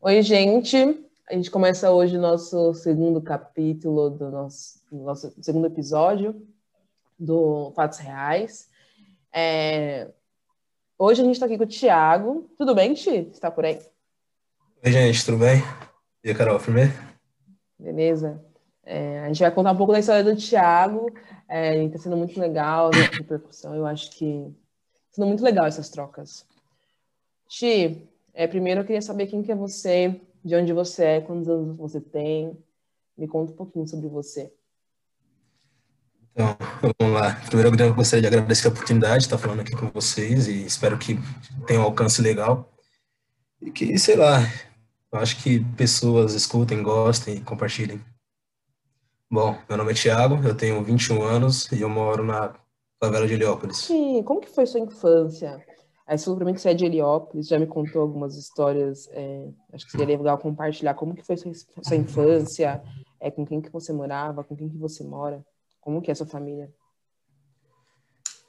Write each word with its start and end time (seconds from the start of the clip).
Oi, 0.00 0.22
gente. 0.22 0.76
A 1.28 1.34
gente 1.34 1.50
começa 1.50 1.90
hoje 1.90 2.16
o 2.16 2.20
nosso 2.20 2.74
segundo 2.74 3.20
capítulo 3.20 4.10
do 4.10 4.30
nosso, 4.30 4.78
nosso 4.92 5.34
segundo 5.42 5.66
episódio 5.66 6.46
do 7.18 7.72
Fatos 7.74 7.98
Reais. 7.98 8.68
É... 9.32 10.10
Hoje 10.98 11.22
a 11.22 11.24
gente 11.24 11.34
está 11.34 11.46
aqui 11.46 11.56
com 11.56 11.64
o 11.64 11.66
Thiago. 11.66 12.48
Tudo 12.58 12.74
bem, 12.74 12.92
Ti? 12.92 13.28
Está 13.32 13.50
por 13.50 13.64
aí? 13.64 13.80
Oi, 14.84 14.92
gente, 14.92 15.24
tudo 15.24 15.38
bem? 15.38 15.62
E 16.22 16.30
a 16.30 16.34
Carol, 16.34 16.60
primeiro? 16.60 16.92
Beleza. 17.78 18.44
É, 18.84 19.20
a 19.20 19.28
gente 19.28 19.40
vai 19.40 19.50
contar 19.50 19.72
um 19.72 19.76
pouco 19.76 19.92
da 19.92 19.98
história 19.98 20.22
do 20.22 20.36
Thiago. 20.36 21.10
É, 21.48 21.82
está 21.84 21.98
sendo 21.98 22.18
muito 22.18 22.38
legal 22.38 22.90
a 22.92 23.16
repercussão. 23.16 23.74
Eu 23.74 23.86
acho 23.86 24.10
que 24.10 24.54
está 25.06 25.16
sendo 25.16 25.26
muito 25.26 25.42
legal 25.42 25.66
essas 25.66 25.88
trocas. 25.88 26.46
Ti, 27.48 28.06
é, 28.36 28.46
primeiro 28.46 28.82
eu 28.82 28.84
queria 28.84 29.00
saber 29.00 29.26
quem 29.26 29.42
que 29.42 29.50
é 29.50 29.56
você, 29.56 30.20
de 30.44 30.54
onde 30.54 30.70
você 30.72 31.04
é, 31.04 31.20
quantos 31.22 31.48
anos 31.48 31.74
você 31.76 32.00
tem. 32.00 32.56
Me 33.16 33.26
conta 33.26 33.52
um 33.52 33.56
pouquinho 33.56 33.88
sobre 33.88 34.08
você. 34.08 34.52
Então, 36.32 36.54
vamos 36.98 37.14
lá. 37.14 37.34
Primeiro 37.46 37.82
eu 37.82 37.94
gostaria 37.94 38.20
de 38.20 38.26
agradecer 38.26 38.68
a 38.68 38.70
oportunidade 38.70 39.20
de 39.20 39.24
estar 39.24 39.38
falando 39.38 39.60
aqui 39.60 39.74
com 39.74 39.88
vocês 39.88 40.48
e 40.48 40.66
espero 40.66 40.98
que 40.98 41.18
tenha 41.66 41.80
um 41.80 41.84
alcance 41.84 42.20
legal. 42.20 42.70
E 43.62 43.70
que, 43.70 43.98
sei 43.98 44.16
lá, 44.16 44.40
eu 45.10 45.18
acho 45.18 45.42
que 45.42 45.64
pessoas 45.74 46.34
escutem, 46.34 46.82
gostem 46.82 47.36
e 47.36 47.40
compartilhem. 47.40 48.04
Bom, 49.30 49.58
meu 49.66 49.78
nome 49.78 49.92
é 49.92 49.94
Thiago, 49.94 50.46
eu 50.46 50.54
tenho 50.54 50.84
21 50.84 51.22
anos 51.22 51.72
e 51.72 51.80
eu 51.80 51.88
moro 51.88 52.22
na 52.22 52.54
favela 53.02 53.26
de 53.26 53.32
Heliópolis. 53.32 53.78
Sim, 53.78 54.22
como 54.22 54.42
que 54.42 54.50
foi 54.50 54.66
sua 54.66 54.80
infância? 54.80 55.64
Mim 56.08 56.54
que 56.54 56.60
você 56.60 56.70
é 56.70 56.74
de 56.74 56.84
Heliópolis, 56.84 57.48
já 57.48 57.58
me 57.58 57.66
contou 57.66 58.00
algumas 58.00 58.36
histórias, 58.36 59.08
é, 59.10 59.48
acho 59.72 59.86
que 59.86 59.90
seria 59.90 60.16
legal 60.16 60.38
compartilhar 60.38 60.94
como 60.94 61.14
que 61.14 61.24
foi 61.24 61.36
sua, 61.36 61.52
sua 61.82 61.96
infância, 61.96 62.80
é, 63.20 63.28
com 63.28 63.44
quem 63.44 63.60
que 63.60 63.70
você 63.70 63.92
morava, 63.92 64.44
com 64.44 64.54
quem 64.54 64.68
que 64.68 64.78
você 64.78 65.02
mora, 65.02 65.44
como 65.80 66.00
que 66.00 66.10
é 66.10 66.12
a 66.12 66.14
sua 66.14 66.26
família? 66.26 66.72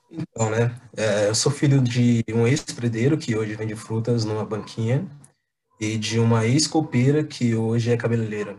Então, 0.09 0.51
né, 0.51 0.79
é, 0.95 1.29
eu 1.29 1.35
sou 1.35 1.51
filho 1.51 1.81
de 1.81 2.23
um 2.33 2.45
ex-predeiro 2.47 3.17
que 3.17 3.35
hoje 3.35 3.55
vende 3.55 3.75
frutas 3.75 4.23
numa 4.23 4.45
banquinha 4.45 5.09
e 5.79 5.97
de 5.97 6.19
uma 6.19 6.45
ex-copeira 6.45 7.23
que 7.23 7.55
hoje 7.55 7.91
é 7.91 7.97
cabeleireira. 7.97 8.57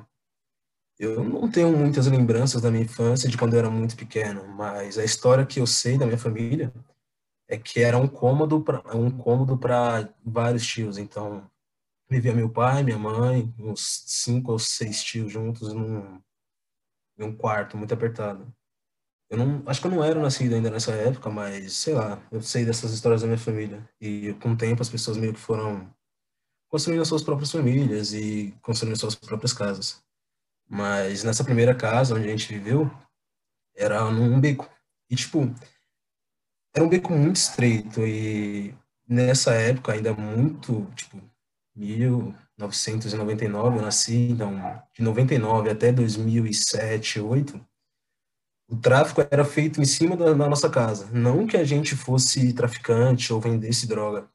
Eu 0.99 1.23
não 1.23 1.49
tenho 1.49 1.71
muitas 1.77 2.09
lembranças 2.09 2.61
da 2.61 2.71
minha 2.71 2.83
infância 2.83 3.29
de 3.29 3.39
quando 3.39 3.55
eu 3.55 3.61
era 3.61 3.71
muito 3.71 3.97
pequeno, 3.97 4.47
mas 4.49 4.99
a 4.99 5.05
história 5.05 5.47
que 5.47 5.61
eu 5.61 5.67
sei 5.67 5.97
da 5.97 6.05
minha 6.05 6.19
família 6.19 6.73
é 7.49 7.57
que 7.57 7.81
era 7.81 7.97
um 7.97 8.07
cômodo 8.07 8.63
para 8.63 8.97
um 8.97 9.11
cômodo 9.11 9.57
para 9.57 10.13
vários 10.25 10.67
tios. 10.67 10.99
Então 10.99 11.51
vivia 12.09 12.35
meu 12.35 12.51
pai, 12.51 12.83
minha 12.83 12.99
mãe, 12.99 13.53
uns 13.59 14.05
cinco 14.07 14.53
ou 14.53 14.59
seis 14.59 15.03
tios 15.03 15.33
juntos 15.33 15.73
num, 15.73 16.21
num 17.17 17.35
quarto 17.35 17.77
muito 17.77 17.95
apertado. 17.95 18.53
Eu 19.31 19.37
não, 19.39 19.63
acho 19.67 19.81
que 19.81 19.87
eu 19.87 19.91
não 19.91 20.03
era 20.03 20.21
nascido 20.21 20.55
ainda 20.55 20.71
nessa 20.71 20.93
época, 20.93 21.29
mas 21.29 21.75
sei 21.75 21.95
lá, 21.95 22.23
eu 22.31 22.41
sei 22.41 22.65
dessas 22.65 22.93
histórias 22.93 23.21
da 23.21 23.27
minha 23.27 23.39
família 23.39 23.87
e 24.01 24.33
com 24.35 24.53
o 24.53 24.57
tempo 24.57 24.81
as 24.81 24.89
pessoas 24.89 25.19
meio 25.19 25.35
que 25.35 25.41
foram 25.41 25.93
construindo 26.69 27.05
suas 27.05 27.23
próprias 27.23 27.53
famílias 27.53 28.13
e 28.13 28.55
construindo 28.63 28.99
suas 28.99 29.15
próprias 29.15 29.53
casas. 29.53 30.03
Mas 30.69 31.25
nessa 31.25 31.45
primeira 31.45 31.75
casa 31.75 32.15
onde 32.15 32.27
a 32.27 32.31
gente 32.31 32.53
viveu, 32.53 32.91
era 33.75 34.11
num 34.11 34.41
beco. 34.41 34.69
E, 35.11 35.17
tipo, 35.17 35.55
era 36.75 36.85
um 36.85 36.89
beco 36.89 37.13
muito 37.13 37.37
estreito. 37.37 38.05
E 38.07 38.75
nessa 39.07 39.53
época, 39.55 39.93
ainda 39.93 40.13
muito, 40.13 40.87
tipo, 40.95 41.21
1999 41.77 43.79
eu 43.79 43.83
nasci, 43.83 44.31
então, 44.31 44.83
de 44.93 45.03
99 45.03 45.71
até 45.71 45.93
2007, 45.93 47.21
2008, 47.21 47.69
o 48.71 48.77
tráfico 48.77 49.27
era 49.31 49.45
feito 49.45 49.81
em 49.81 49.85
cima 49.85 50.17
da, 50.17 50.27
da 50.27 50.49
nossa 50.49 50.69
casa. 50.69 51.09
Não 51.13 51.47
que 51.47 51.57
a 51.57 51.65
gente 51.65 51.97
fosse 51.97 52.53
traficante 52.53 53.33
ou 53.33 53.41
vendesse 53.41 53.87
droga. 53.87 54.29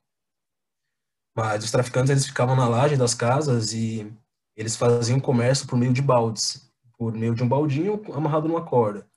Mas 1.35 1.63
os 1.63 1.71
traficantes, 1.71 2.11
eles 2.11 2.25
ficavam 2.25 2.55
na 2.55 2.67
laje 2.67 2.95
das 2.95 3.13
casas 3.13 3.73
e 3.73 4.11
eles 4.55 4.75
faziam 4.75 5.19
comércio 5.19 5.67
por 5.67 5.77
meio 5.77 5.93
de 5.93 6.01
baldes, 6.01 6.71
por 6.97 7.13
meio 7.13 7.35
de 7.35 7.43
um 7.43 7.47
baldinho 7.47 8.01
amarrado 8.13 8.47
numa 8.47 8.63
corda. 8.63 9.07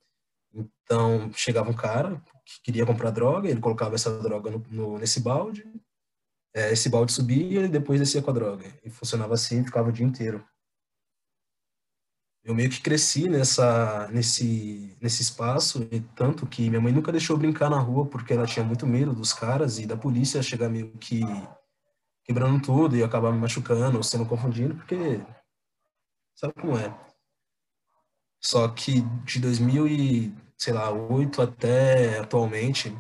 Então, 0.55 1.31
chegava 1.35 1.71
um 1.71 1.75
cara 1.75 2.21
que 2.47 2.63
queria 2.63 2.87
comprar 2.87 3.11
droga, 3.11 3.51
ele 3.51 3.61
colocava 3.61 3.97
essa 3.97 4.19
droga 4.23 4.51
no, 4.51 4.65
no, 4.71 4.99
nesse 4.99 5.21
balde, 5.21 5.69
é, 6.55 6.73
esse 6.73 6.89
balde 6.89 7.13
subia 7.13 7.65
e 7.65 7.69
depois 7.69 7.99
descia 7.99 8.23
com 8.23 8.31
a 8.31 8.35
droga. 8.35 8.73
E 8.85 8.89
funcionava 8.89 9.35
assim, 9.35 9.65
ficava 9.65 9.89
o 9.89 9.93
dia 9.93 10.07
inteiro. 10.07 10.47
Eu 12.45 12.55
meio 12.55 12.71
que 12.71 12.81
cresci 12.81 13.29
nessa, 13.29 14.07
nesse, 14.13 14.97
nesse 15.03 15.21
espaço, 15.21 15.89
e 15.91 16.01
tanto 16.15 16.47
que 16.47 16.71
minha 16.71 16.81
mãe 16.81 16.93
nunca 16.93 17.11
deixou 17.11 17.37
brincar 17.37 17.69
na 17.69 17.81
rua 17.81 18.07
porque 18.07 18.33
ela 18.33 18.47
tinha 18.47 18.65
muito 18.65 18.87
medo 18.87 19.13
dos 19.13 19.33
caras 19.33 19.81
e 19.81 19.87
da 19.87 19.97
polícia 19.97 20.41
chegar 20.41 20.69
meio 20.69 20.93
que 20.99 21.23
quebrando 22.25 22.63
tudo 22.63 22.97
e 22.97 23.03
acabar 23.03 23.33
me 23.33 23.39
machucando 23.39 23.97
ou 23.97 24.03
sendo 24.03 24.27
confundido, 24.27 24.77
porque 24.77 25.21
sabe 26.37 26.55
como 26.55 26.79
é. 26.79 26.97
Só 28.41 28.69
que 28.69 29.01
de 29.25 29.41
2000 29.41 29.89
e, 29.89 30.46
sei 30.59 30.73
lá, 30.73 30.91
8 30.91 31.43
até 31.43 32.19
atualmente, 32.19 32.97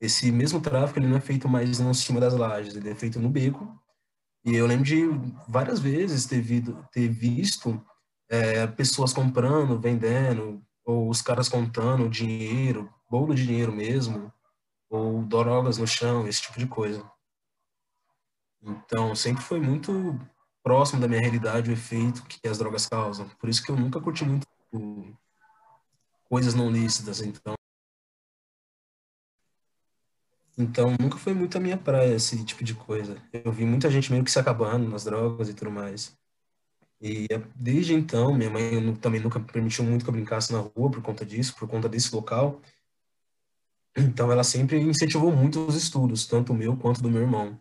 esse 0.00 0.30
mesmo 0.32 0.60
tráfico 0.60 0.98
ele 0.98 1.08
não 1.08 1.16
é 1.16 1.20
feito 1.20 1.48
mais 1.48 1.80
em 1.80 1.94
cima 1.94 2.20
das 2.20 2.34
lajes, 2.34 2.74
ele 2.74 2.90
é 2.90 2.94
feito 2.94 3.20
no 3.20 3.28
beco. 3.28 3.68
E 4.44 4.54
eu 4.54 4.66
lembro 4.66 4.84
de 4.84 5.04
várias 5.48 5.78
vezes 5.78 6.26
ter, 6.26 6.40
vido, 6.40 6.86
ter 6.92 7.08
visto 7.08 7.80
é, 8.28 8.66
pessoas 8.66 9.12
comprando, 9.12 9.78
vendendo, 9.78 10.60
ou 10.84 11.08
os 11.08 11.22
caras 11.22 11.48
contando 11.48 12.08
dinheiro, 12.08 12.92
bolo 13.08 13.34
de 13.34 13.46
dinheiro 13.46 13.72
mesmo, 13.72 14.32
ou 14.90 15.22
drogas 15.24 15.78
no 15.78 15.86
chão, 15.86 16.26
esse 16.26 16.42
tipo 16.42 16.58
de 16.58 16.66
coisa. 16.66 17.08
Então, 18.60 19.14
sempre 19.14 19.42
foi 19.42 19.60
muito 19.60 20.18
próximo 20.62 21.00
da 21.00 21.08
minha 21.08 21.20
realidade 21.20 21.70
o 21.70 21.72
efeito 21.72 22.24
que 22.24 22.46
as 22.46 22.58
drogas 22.58 22.86
causam. 22.86 23.28
Por 23.40 23.48
isso 23.48 23.62
que 23.62 23.70
eu 23.70 23.76
nunca 23.76 24.00
curti 24.00 24.24
muito 24.24 24.46
coisas 26.32 26.54
não 26.54 26.70
lícitas, 26.70 27.20
então. 27.20 27.52
Então, 30.56 30.96
nunca 30.98 31.18
foi 31.18 31.34
muito 31.34 31.58
a 31.58 31.60
minha 31.60 31.76
praia 31.76 32.14
esse 32.14 32.42
tipo 32.42 32.64
de 32.64 32.74
coisa. 32.74 33.22
Eu 33.34 33.52
vi 33.52 33.66
muita 33.66 33.90
gente 33.90 34.10
meio 34.10 34.24
que 34.24 34.30
se 34.30 34.38
acabando 34.38 34.88
nas 34.88 35.04
drogas 35.04 35.50
e 35.50 35.54
tudo 35.54 35.70
mais. 35.70 36.16
E 37.02 37.28
desde 37.54 37.92
então, 37.92 38.32
minha 38.32 38.48
mãe 38.48 38.94
também 38.94 39.20
nunca 39.20 39.38
permitiu 39.40 39.84
muito 39.84 40.06
que 40.06 40.08
eu 40.08 40.14
brincasse 40.14 40.50
na 40.54 40.60
rua 40.60 40.90
por 40.90 41.02
conta 41.02 41.22
disso, 41.26 41.54
por 41.54 41.68
conta 41.68 41.86
desse 41.86 42.14
local. 42.14 42.62
Então, 43.94 44.32
ela 44.32 44.42
sempre 44.42 44.80
incentivou 44.80 45.30
muito 45.30 45.66
os 45.66 45.74
estudos, 45.74 46.26
tanto 46.26 46.54
o 46.54 46.56
meu 46.56 46.74
quanto 46.78 47.02
do 47.02 47.10
meu 47.10 47.20
irmão. 47.20 47.60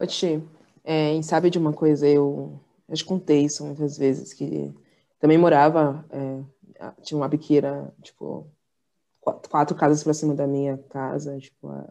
Ô, 0.00 0.04
Ti, 0.04 0.42
é, 0.82 1.22
sabe 1.22 1.48
de 1.48 1.58
uma 1.58 1.72
coisa, 1.72 2.08
eu, 2.08 2.60
eu 2.88 2.96
te 2.96 3.04
contei 3.04 3.44
isso 3.44 3.64
muitas 3.64 3.96
vezes, 3.96 4.32
que 4.32 4.74
também 5.20 5.38
morava, 5.38 6.04
é, 6.10 6.42
tinha 7.02 7.18
uma 7.18 7.28
biqueira, 7.28 7.92
tipo, 8.02 8.46
quatro, 9.48 9.74
casas 9.74 10.02
para 10.02 10.14
cima 10.14 10.34
da 10.34 10.46
minha 10.46 10.78
casa, 10.88 11.38
tipo, 11.38 11.68
a, 11.68 11.88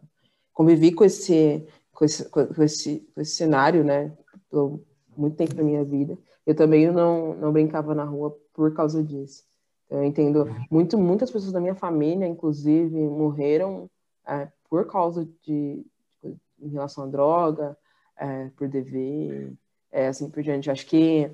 convivi 0.54 0.92
com 0.92 1.04
esse, 1.04 1.66
com 1.94 2.06
esse, 2.06 2.28
com 2.30 2.64
esse, 2.64 3.00
com 3.14 3.22
esse 3.22 3.36
cenário, 3.36 3.84
né, 3.84 4.16
por 4.50 4.80
muito 5.16 5.36
tempo 5.36 5.54
da 5.54 5.64
minha 5.64 5.84
vida. 5.84 6.18
Eu 6.46 6.56
também 6.56 6.90
não, 6.92 7.36
não 7.36 7.52
brincava 7.52 7.94
na 7.94 8.04
rua 8.04 8.36
por 8.54 8.74
causa 8.74 9.04
disso. 9.04 9.44
Então, 9.86 10.00
eu 10.00 10.04
entendo, 10.04 10.46
muito, 10.70 10.98
muitas 10.98 11.32
pessoas 11.32 11.52
da 11.52 11.60
minha 11.60 11.76
família, 11.76 12.28
inclusive, 12.28 12.96
morreram 12.96 13.90
é, 14.28 14.48
por 14.70 14.86
causa 14.88 15.26
de, 15.44 15.86
tipo, 16.22 16.38
em 16.60 16.70
relação 16.70 17.04
à 17.04 17.08
droga, 17.08 17.78
é, 18.18 18.50
por 18.58 18.68
dever, 18.68 19.54
é, 19.92 20.08
assim 20.08 20.30
por 20.30 20.42
diante. 20.44 20.72
Acho 20.72 20.86
que 20.86 21.32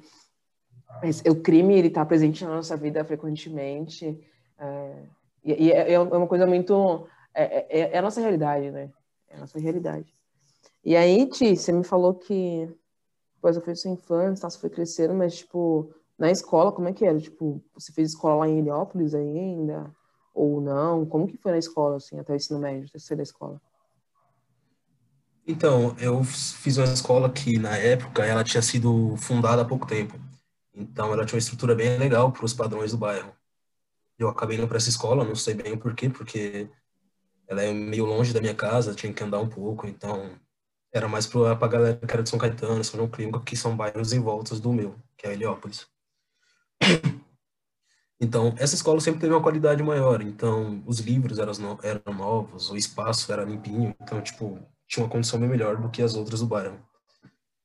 esse, 1.01 1.27
o 1.29 1.41
crime 1.41 1.75
ele 1.75 1.87
está 1.87 2.05
presente 2.05 2.43
na 2.43 2.55
nossa 2.55 2.77
vida 2.77 3.03
frequentemente 3.03 4.19
é, 4.57 5.03
e, 5.43 5.65
e 5.65 5.71
é, 5.71 5.93
é, 5.93 5.99
uma 5.99 6.27
coisa 6.27 6.45
muito 6.45 7.07
é, 7.33 7.79
é, 7.79 7.93
é, 7.93 7.97
a 7.97 8.01
nossa 8.01 8.21
realidade, 8.21 8.71
né? 8.71 8.91
É 9.29 9.35
a 9.35 9.39
nossa 9.39 9.59
realidade. 9.59 10.13
E 10.83 10.95
aí, 10.95 11.27
Ti, 11.27 11.55
você 11.55 11.71
me 11.71 11.83
falou 11.83 12.13
que 12.13 12.69
depois 13.35 13.55
eu 13.55 13.61
fiz 13.61 13.81
sua 13.81 13.91
infância, 13.91 14.49
você 14.49 14.59
foi 14.59 14.69
crescendo, 14.69 15.13
mas 15.13 15.37
tipo 15.37 15.93
na 16.17 16.31
escola, 16.31 16.71
como 16.71 16.87
é 16.87 16.93
que 16.93 17.05
era? 17.05 17.19
Tipo, 17.19 17.61
você 17.73 17.91
fez 17.91 18.11
escola 18.11 18.35
lá 18.35 18.47
em 18.47 18.59
Heliópolis 18.59 19.13
ainda? 19.13 19.91
Ou 20.33 20.61
não? 20.61 21.05
Como 21.05 21.27
que 21.27 21.37
foi 21.37 21.51
na 21.51 21.57
escola, 21.57 21.97
assim, 21.97 22.17
até 22.19 22.33
o 22.33 22.35
ensino 22.35 22.59
médio, 22.59 22.89
até 22.95 23.15
da 23.15 23.23
escola? 23.23 23.61
Então, 25.45 25.95
eu 25.99 26.23
fiz 26.23 26.77
uma 26.77 26.85
escola 26.85 27.29
que, 27.29 27.59
na 27.59 27.75
época, 27.75 28.25
ela 28.25 28.43
tinha 28.43 28.61
sido 28.61 29.15
fundada 29.17 29.61
há 29.61 29.65
pouco 29.65 29.85
tempo. 29.85 30.17
Então, 30.73 31.13
ela 31.13 31.25
tinha 31.25 31.35
uma 31.37 31.39
estrutura 31.39 31.75
bem 31.75 31.97
legal 31.97 32.31
para 32.31 32.45
os 32.45 32.53
padrões 32.53 32.91
do 32.91 32.97
bairro. 32.97 33.33
Eu 34.17 34.29
acabei 34.29 34.57
indo 34.57 34.67
para 34.67 34.77
essa 34.77 34.89
escola, 34.89 35.23
não 35.25 35.35
sei 35.35 35.53
bem 35.55 35.73
o 35.73 35.77
porquê, 35.79 36.09
porque 36.09 36.69
ela 37.47 37.61
é 37.63 37.73
meio 37.73 38.05
longe 38.05 38.33
da 38.33 38.41
minha 38.41 38.55
casa, 38.55 38.95
tinha 38.95 39.13
que 39.13 39.23
andar 39.23 39.39
um 39.39 39.49
pouco, 39.49 39.87
então 39.87 40.39
Era 40.93 41.07
mais 41.07 41.27
pra, 41.27 41.55
pra 41.55 41.67
galera 41.67 41.97
que 41.97 42.13
era 42.13 42.23
de 42.23 42.29
São 42.29 42.39
Caetano, 42.39 42.83
São 42.83 42.97
João 42.97 43.09
Clínico, 43.09 43.39
que 43.41 43.55
são 43.57 43.75
bairros 43.75 44.13
em 44.13 44.19
voltas 44.19 44.59
do 44.59 44.71
meu, 44.71 44.95
que 45.17 45.27
é 45.27 45.33
Heliópolis. 45.33 45.87
Então, 48.21 48.55
essa 48.57 48.75
escola 48.75 49.01
sempre 49.01 49.19
teve 49.19 49.33
uma 49.33 49.41
qualidade 49.41 49.83
maior. 49.83 50.21
Então, 50.21 50.81
os 50.85 50.99
livros 50.99 51.39
eram, 51.39 51.51
no, 51.53 51.79
eram 51.83 52.13
novos, 52.13 52.69
o 52.69 52.77
espaço 52.77 53.31
era 53.33 53.43
limpinho. 53.43 53.93
Então, 54.01 54.21
tipo, 54.21 54.59
tinha 54.87 55.03
uma 55.03 55.11
condição 55.11 55.39
bem 55.39 55.49
melhor 55.49 55.75
do 55.75 55.89
que 55.89 56.01
as 56.01 56.15
outras 56.15 56.39
do 56.39 56.47
bairro. 56.47 56.79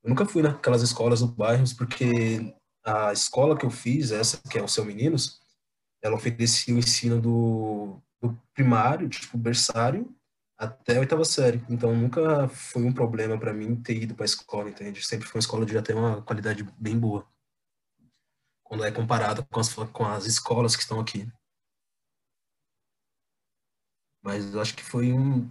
Eu 0.03 0.11
nunca 0.11 0.27
fui 0.27 0.43
naquelas 0.43 0.83
escolas 0.83 1.21
do 1.21 1.29
bairro, 1.29 1.63
porque 1.77 2.53
a 2.89 3.13
escola 3.13 3.57
que 3.57 3.67
eu 3.67 3.71
fiz, 3.71 4.11
essa 4.13 4.41
que 4.51 4.59
é 4.59 4.63
o 4.63 4.69
Seu 4.69 4.85
Meninos, 4.85 5.41
ela 6.03 6.17
oferecia 6.17 6.75
o 6.75 6.79
ensino 6.79 7.21
do, 7.21 8.01
do 8.21 8.39
primário, 8.55 9.09
tipo, 9.09 9.37
berçário, 9.37 10.15
até 10.57 10.97
a 10.97 11.01
oitava 11.01 11.25
série. 11.25 11.63
Então 11.69 11.95
nunca 11.95 12.49
foi 12.49 12.85
um 12.85 12.93
problema 12.93 13.39
para 13.39 13.53
mim 13.53 13.77
ter 13.77 14.03
ido 14.03 14.15
para 14.15 14.25
a 14.25 14.27
escola, 14.27 14.71
entende? 14.71 15.05
Sempre 15.05 15.27
foi 15.29 15.39
uma 15.39 15.43
escola 15.43 15.67
de 15.67 15.73
já 15.75 15.83
ter 15.83 15.95
uma 15.95 16.23
qualidade 16.23 16.65
bem 16.79 16.99
boa. 16.99 17.27
Quando 18.65 18.85
é 18.85 18.91
comparado 18.93 19.47
com 19.47 19.61
as, 19.61 19.73
com 19.75 20.05
as 20.05 20.27
escolas 20.27 20.77
que 20.77 20.83
estão 20.83 21.01
aqui. 21.01 21.31
Mas 24.23 24.53
eu 24.53 24.61
acho 24.61 24.75
que 24.75 24.83
foi 24.83 25.13
um. 25.13 25.49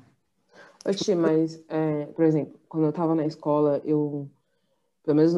Oxi, 0.85 1.15
mas, 1.15 1.63
é, 1.67 2.05
por 2.07 2.23
exemplo, 2.23 2.59
quando 2.69 2.83
eu 2.83 2.89
estava 2.91 3.15
na 3.15 3.25
escola, 3.25 3.81
eu, 3.83 4.29
pelo 5.03 5.17
menos 5.17 5.33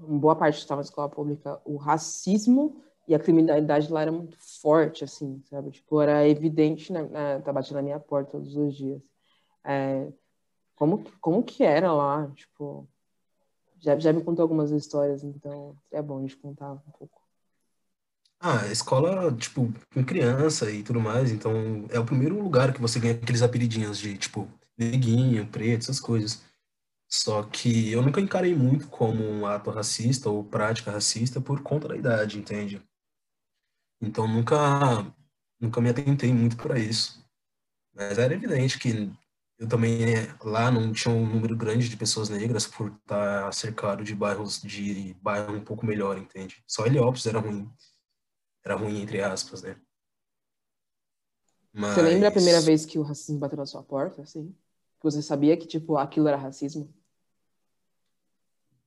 boa 0.00 0.36
parte 0.36 0.58
estava 0.58 0.80
na 0.80 0.84
escola 0.84 1.08
pública, 1.08 1.60
o 1.64 1.76
racismo 1.76 2.82
e 3.06 3.14
a 3.14 3.18
criminalidade 3.18 3.92
lá 3.92 4.02
era 4.02 4.12
muito 4.12 4.36
forte, 4.60 5.04
assim, 5.04 5.42
sabe? 5.50 5.70
Tipo, 5.70 6.00
era 6.00 6.26
evidente, 6.28 6.92
né? 6.92 7.02
né 7.02 7.40
tá 7.40 7.52
batendo 7.52 7.76
na 7.76 7.82
minha 7.82 8.00
porta 8.00 8.32
todos 8.32 8.56
os 8.56 8.74
dias. 8.74 9.02
É, 9.64 10.08
como, 10.76 11.04
como 11.20 11.42
que 11.42 11.64
era 11.64 11.92
lá? 11.92 12.30
Tipo, 12.34 12.88
já, 13.80 13.98
já 13.98 14.12
me 14.12 14.22
contou 14.22 14.42
algumas 14.42 14.70
histórias, 14.70 15.24
então 15.24 15.76
é 15.90 16.00
bom 16.00 16.18
a 16.18 16.20
gente 16.22 16.36
contar 16.36 16.72
um 16.72 16.78
pouco. 16.98 17.20
Ah, 18.40 18.66
escola, 18.66 19.32
tipo, 19.36 19.72
com 19.94 20.04
criança 20.04 20.70
e 20.70 20.82
tudo 20.82 21.00
mais, 21.00 21.30
então 21.30 21.86
é 21.90 21.98
o 21.98 22.04
primeiro 22.04 22.42
lugar 22.42 22.72
que 22.72 22.80
você 22.80 22.98
ganha 22.98 23.14
aqueles 23.14 23.42
apelidinhos 23.42 23.98
de, 23.98 24.18
tipo, 24.18 24.48
neguinho, 24.76 25.46
preto, 25.46 25.82
essas 25.82 26.00
coisas. 26.00 26.42
Só 27.12 27.42
que 27.42 27.92
eu 27.92 28.00
nunca 28.00 28.22
encarei 28.22 28.54
muito 28.54 28.88
como 28.88 29.22
um 29.22 29.44
ato 29.44 29.70
racista 29.70 30.30
ou 30.30 30.42
prática 30.42 30.90
racista 30.90 31.42
por 31.42 31.62
conta 31.62 31.86
da 31.88 31.94
idade, 31.94 32.38
entende? 32.38 32.82
Então 34.00 34.26
nunca 34.26 35.14
nunca 35.60 35.78
me 35.82 35.90
atentei 35.90 36.32
muito 36.32 36.56
para 36.56 36.78
isso. 36.78 37.22
Mas 37.94 38.16
era 38.16 38.32
evidente 38.32 38.78
que 38.78 39.12
eu 39.58 39.68
também 39.68 40.06
lá 40.42 40.70
não 40.70 40.90
tinha 40.90 41.14
um 41.14 41.26
número 41.26 41.54
grande 41.54 41.86
de 41.86 41.98
pessoas 41.98 42.30
negras 42.30 42.66
por 42.66 42.90
estar 42.90 43.52
cercado 43.52 44.02
de 44.02 44.14
bairros 44.14 44.62
de 44.62 45.12
bairro 45.20 45.54
um 45.54 45.62
pouco 45.62 45.84
melhor, 45.84 46.16
entende? 46.16 46.64
Só 46.66 46.86
Heliópolis 46.86 47.26
era 47.26 47.40
ruim. 47.40 47.70
Era 48.64 48.74
ruim 48.74 49.02
entre 49.02 49.20
aspas, 49.20 49.60
né? 49.60 49.76
Mas... 51.74 51.94
Você 51.94 52.00
lembra 52.00 52.28
a 52.28 52.32
primeira 52.32 52.60
vez 52.62 52.86
que 52.86 52.98
o 52.98 53.02
racismo 53.02 53.38
bateu 53.38 53.58
na 53.58 53.66
sua 53.66 53.82
porta, 53.82 54.22
assim? 54.22 54.56
Que 54.98 55.04
você 55.04 55.20
sabia 55.20 55.58
que 55.58 55.66
tipo 55.66 55.98
aquilo 55.98 56.26
era 56.26 56.38
racismo? 56.38 57.01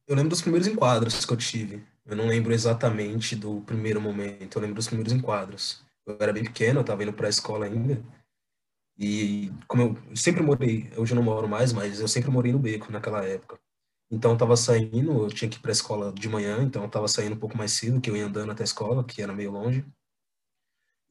Eu 0.08 0.16
lembro 0.16 0.30
dos 0.30 0.42
primeiros 0.42 0.68
enquadros 0.68 1.26
que 1.26 1.34
eu 1.34 1.38
tive. 1.38 1.84
Eu 2.06 2.16
não 2.16 2.28
lembro 2.28 2.54
exatamente 2.54 3.36
do 3.36 3.62
primeiro 3.62 4.00
momento, 4.00 4.56
eu 4.56 4.62
lembro 4.62 4.76
dos 4.76 4.88
primeiros 4.88 5.12
enquadros. 5.12 5.84
Eu 6.06 6.18
era 6.20 6.32
bem 6.32 6.44
pequeno, 6.44 6.80
eu 6.80 6.82
estava 6.82 7.02
indo 7.02 7.14
para 7.14 7.26
a 7.28 7.30
escola 7.30 7.66
ainda. 7.66 8.04
E 8.98 9.52
como 9.68 9.82
eu 9.82 10.16
sempre 10.16 10.44
morei, 10.44 10.92
hoje 10.96 11.14
eu 11.14 11.16
não 11.16 11.24
moro 11.24 11.48
mais, 11.48 11.74
mas 11.74 12.00
eu 12.00 12.08
sempre 12.08 12.30
morei 12.30 12.52
no 12.52 12.60
beco 12.60 12.92
naquela 12.92 13.26
época. 13.26 13.60
Então 14.12 14.32
eu 14.32 14.38
tava 14.38 14.56
saindo, 14.56 15.24
eu 15.24 15.30
tinha 15.30 15.50
que 15.50 15.58
ir 15.58 15.60
para 15.60 15.72
a 15.72 15.74
escola 15.74 16.14
de 16.14 16.30
manhã, 16.30 16.62
então 16.62 16.84
eu 16.84 16.90
tava 16.90 17.08
saindo 17.08 17.36
um 17.36 17.40
pouco 17.40 17.58
mais 17.58 17.72
cedo, 17.72 18.00
que 18.00 18.10
eu 18.10 18.16
ia 18.16 18.28
andando 18.28 18.52
até 18.52 18.62
a 18.62 18.66
escola, 18.66 19.04
que 19.04 19.22
era 19.24 19.34
meio 19.34 19.52
longe. 19.52 19.84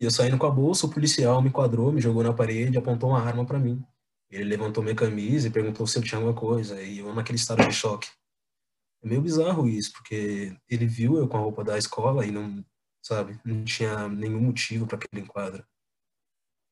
E 0.00 0.04
eu 0.04 0.10
saindo 0.10 0.38
com 0.38 0.46
a 0.46 0.50
bolsa, 0.50 0.86
o 0.86 0.90
policial 0.90 1.42
me 1.42 1.48
enquadrou, 1.48 1.92
me 1.92 2.00
jogou 2.00 2.22
na 2.22 2.32
parede, 2.32 2.78
apontou 2.78 3.10
uma 3.10 3.20
arma 3.20 3.44
para 3.44 3.58
mim. 3.58 3.84
Ele 4.30 4.44
levantou 4.44 4.82
minha 4.82 4.94
camisa 4.94 5.48
e 5.48 5.50
perguntou 5.50 5.86
se 5.86 5.98
eu 5.98 6.02
tinha 6.02 6.18
alguma 6.18 6.34
coisa, 6.34 6.80
e 6.80 6.98
eu 6.98 7.12
naquele 7.12 7.38
estado 7.38 7.66
de 7.66 7.74
choque. 7.74 8.08
É 9.04 9.08
meio 9.08 9.20
bizarro 9.20 9.68
isso, 9.68 9.92
porque 9.92 10.56
ele 10.68 10.86
viu 10.86 11.18
eu 11.18 11.28
com 11.28 11.36
a 11.36 11.40
roupa 11.40 11.62
da 11.62 11.76
escola 11.76 12.24
e 12.24 12.30
não, 12.30 12.64
sabe, 13.02 13.38
não 13.44 13.62
tinha 13.62 14.08
nenhum 14.08 14.40
motivo 14.40 14.86
para 14.86 14.96
aquele 14.96 15.22
enquadro. 15.22 15.62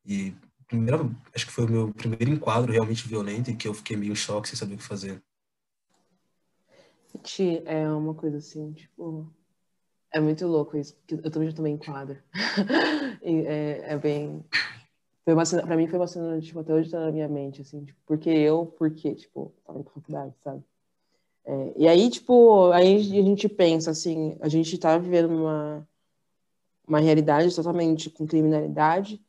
E 0.07 0.35
primeira, 0.67 0.99
acho 1.35 1.47
que 1.47 1.53
foi 1.53 1.67
o 1.67 1.71
meu 1.71 1.93
primeiro 1.93 2.31
enquadro 2.31 2.73
realmente 2.73 3.07
violento 3.07 3.51
e 3.51 3.57
que 3.57 3.69
eu 3.69 3.75
fiquei 3.75 3.97
meio 3.97 4.13
em 4.13 4.17
choque 4.17 4.49
sem 4.49 4.57
saber 4.57 4.75
o 4.75 4.79
que 4.79 4.83
fazer. 4.83 5.23
Ti, 7.23 7.63
é 7.67 7.87
uma 7.91 8.15
coisa 8.15 8.39
assim, 8.39 8.73
tipo, 8.73 9.31
é 10.11 10.19
muito 10.19 10.47
louco 10.47 10.79
isso, 10.79 10.97
porque 10.97 11.15
eu 11.15 11.31
também 11.31 11.51
já 11.51 11.55
tomei 11.55 11.73
enquadro. 11.73 12.19
é, 13.23 13.93
é 13.93 13.99
bem 13.99 14.43
foi 15.25 15.35
uma 15.35 15.45
cena, 15.45 15.65
pra 15.65 15.77
mim 15.77 15.87
foi 15.87 15.99
uma 15.99 16.07
cena, 16.09 16.41
tipo, 16.41 16.59
até 16.59 16.75
hoje 16.75 16.91
tá 16.91 16.99
na 16.99 17.13
minha 17.13 17.29
mente, 17.29 17.63
assim, 17.63 17.85
tipo, 17.85 18.01
porque 18.07 18.29
eu, 18.29 18.67
porque, 18.79 19.15
tipo, 19.15 19.55
tava 19.65 19.79
em 19.79 19.85
faculdade, 19.85 20.35
sabe? 20.43 20.65
É, 21.45 21.73
e 21.77 21.89
aí, 21.89 22.09
tipo, 22.09 22.71
aí 22.71 22.97
a 22.97 23.23
gente 23.23 23.49
pensa 23.49 23.91
assim, 23.91 24.37
a 24.41 24.49
gente 24.49 24.75
está 24.75 24.97
vivendo 24.97 25.31
uma, 25.31 25.89
uma 26.87 27.01
realidade 27.01 27.55
totalmente 27.55 28.09
com 28.11 28.27
criminalidade, 28.27 29.21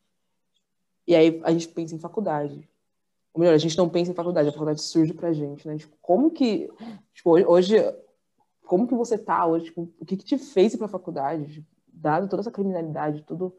e 1.08 1.16
aí 1.16 1.42
a 1.44 1.52
gente 1.52 1.68
pensa 1.70 1.96
em 1.96 2.00
faculdade. 2.00 2.70
Ou 3.34 3.40
melhor, 3.40 3.56
a 3.56 3.58
gente 3.58 3.78
não 3.78 3.90
pensa 3.90 4.12
em 4.12 4.16
faculdade, 4.16 4.50
a 4.50 4.52
faculdade 4.52 4.82
surge 4.82 5.14
pra 5.14 5.34
gente, 5.34 5.68
né? 5.68 5.78
Tipo, 5.78 5.98
como 6.02 6.30
que, 6.30 6.72
tipo, 7.14 7.32
hoje, 7.32 7.76
como 8.66 8.88
que 8.88 8.94
você 8.94 9.18
tá 9.18 9.46
hoje? 9.46 9.66
Tipo, 9.66 9.92
o 10.00 10.06
que 10.06 10.16
que 10.16 10.24
te 10.24 10.38
fez 10.38 10.74
ir 10.74 10.78
pra 10.78 10.88
faculdade? 10.88 11.52
Tipo, 11.52 11.68
dado 11.88 12.30
toda 12.30 12.42
essa 12.42 12.52
criminalidade, 12.52 13.24
tudo 13.24 13.56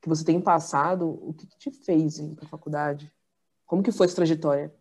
que 0.00 0.08
você 0.08 0.24
tem 0.24 0.40
passado, 0.40 1.08
o 1.08 1.34
que 1.34 1.46
que 1.46 1.58
te 1.58 1.70
fez 1.70 2.18
ir 2.18 2.34
pra 2.34 2.46
faculdade? 2.46 3.12
Como 3.66 3.82
que 3.82 3.92
foi 3.92 4.06
essa 4.06 4.16
trajetória? 4.16 4.72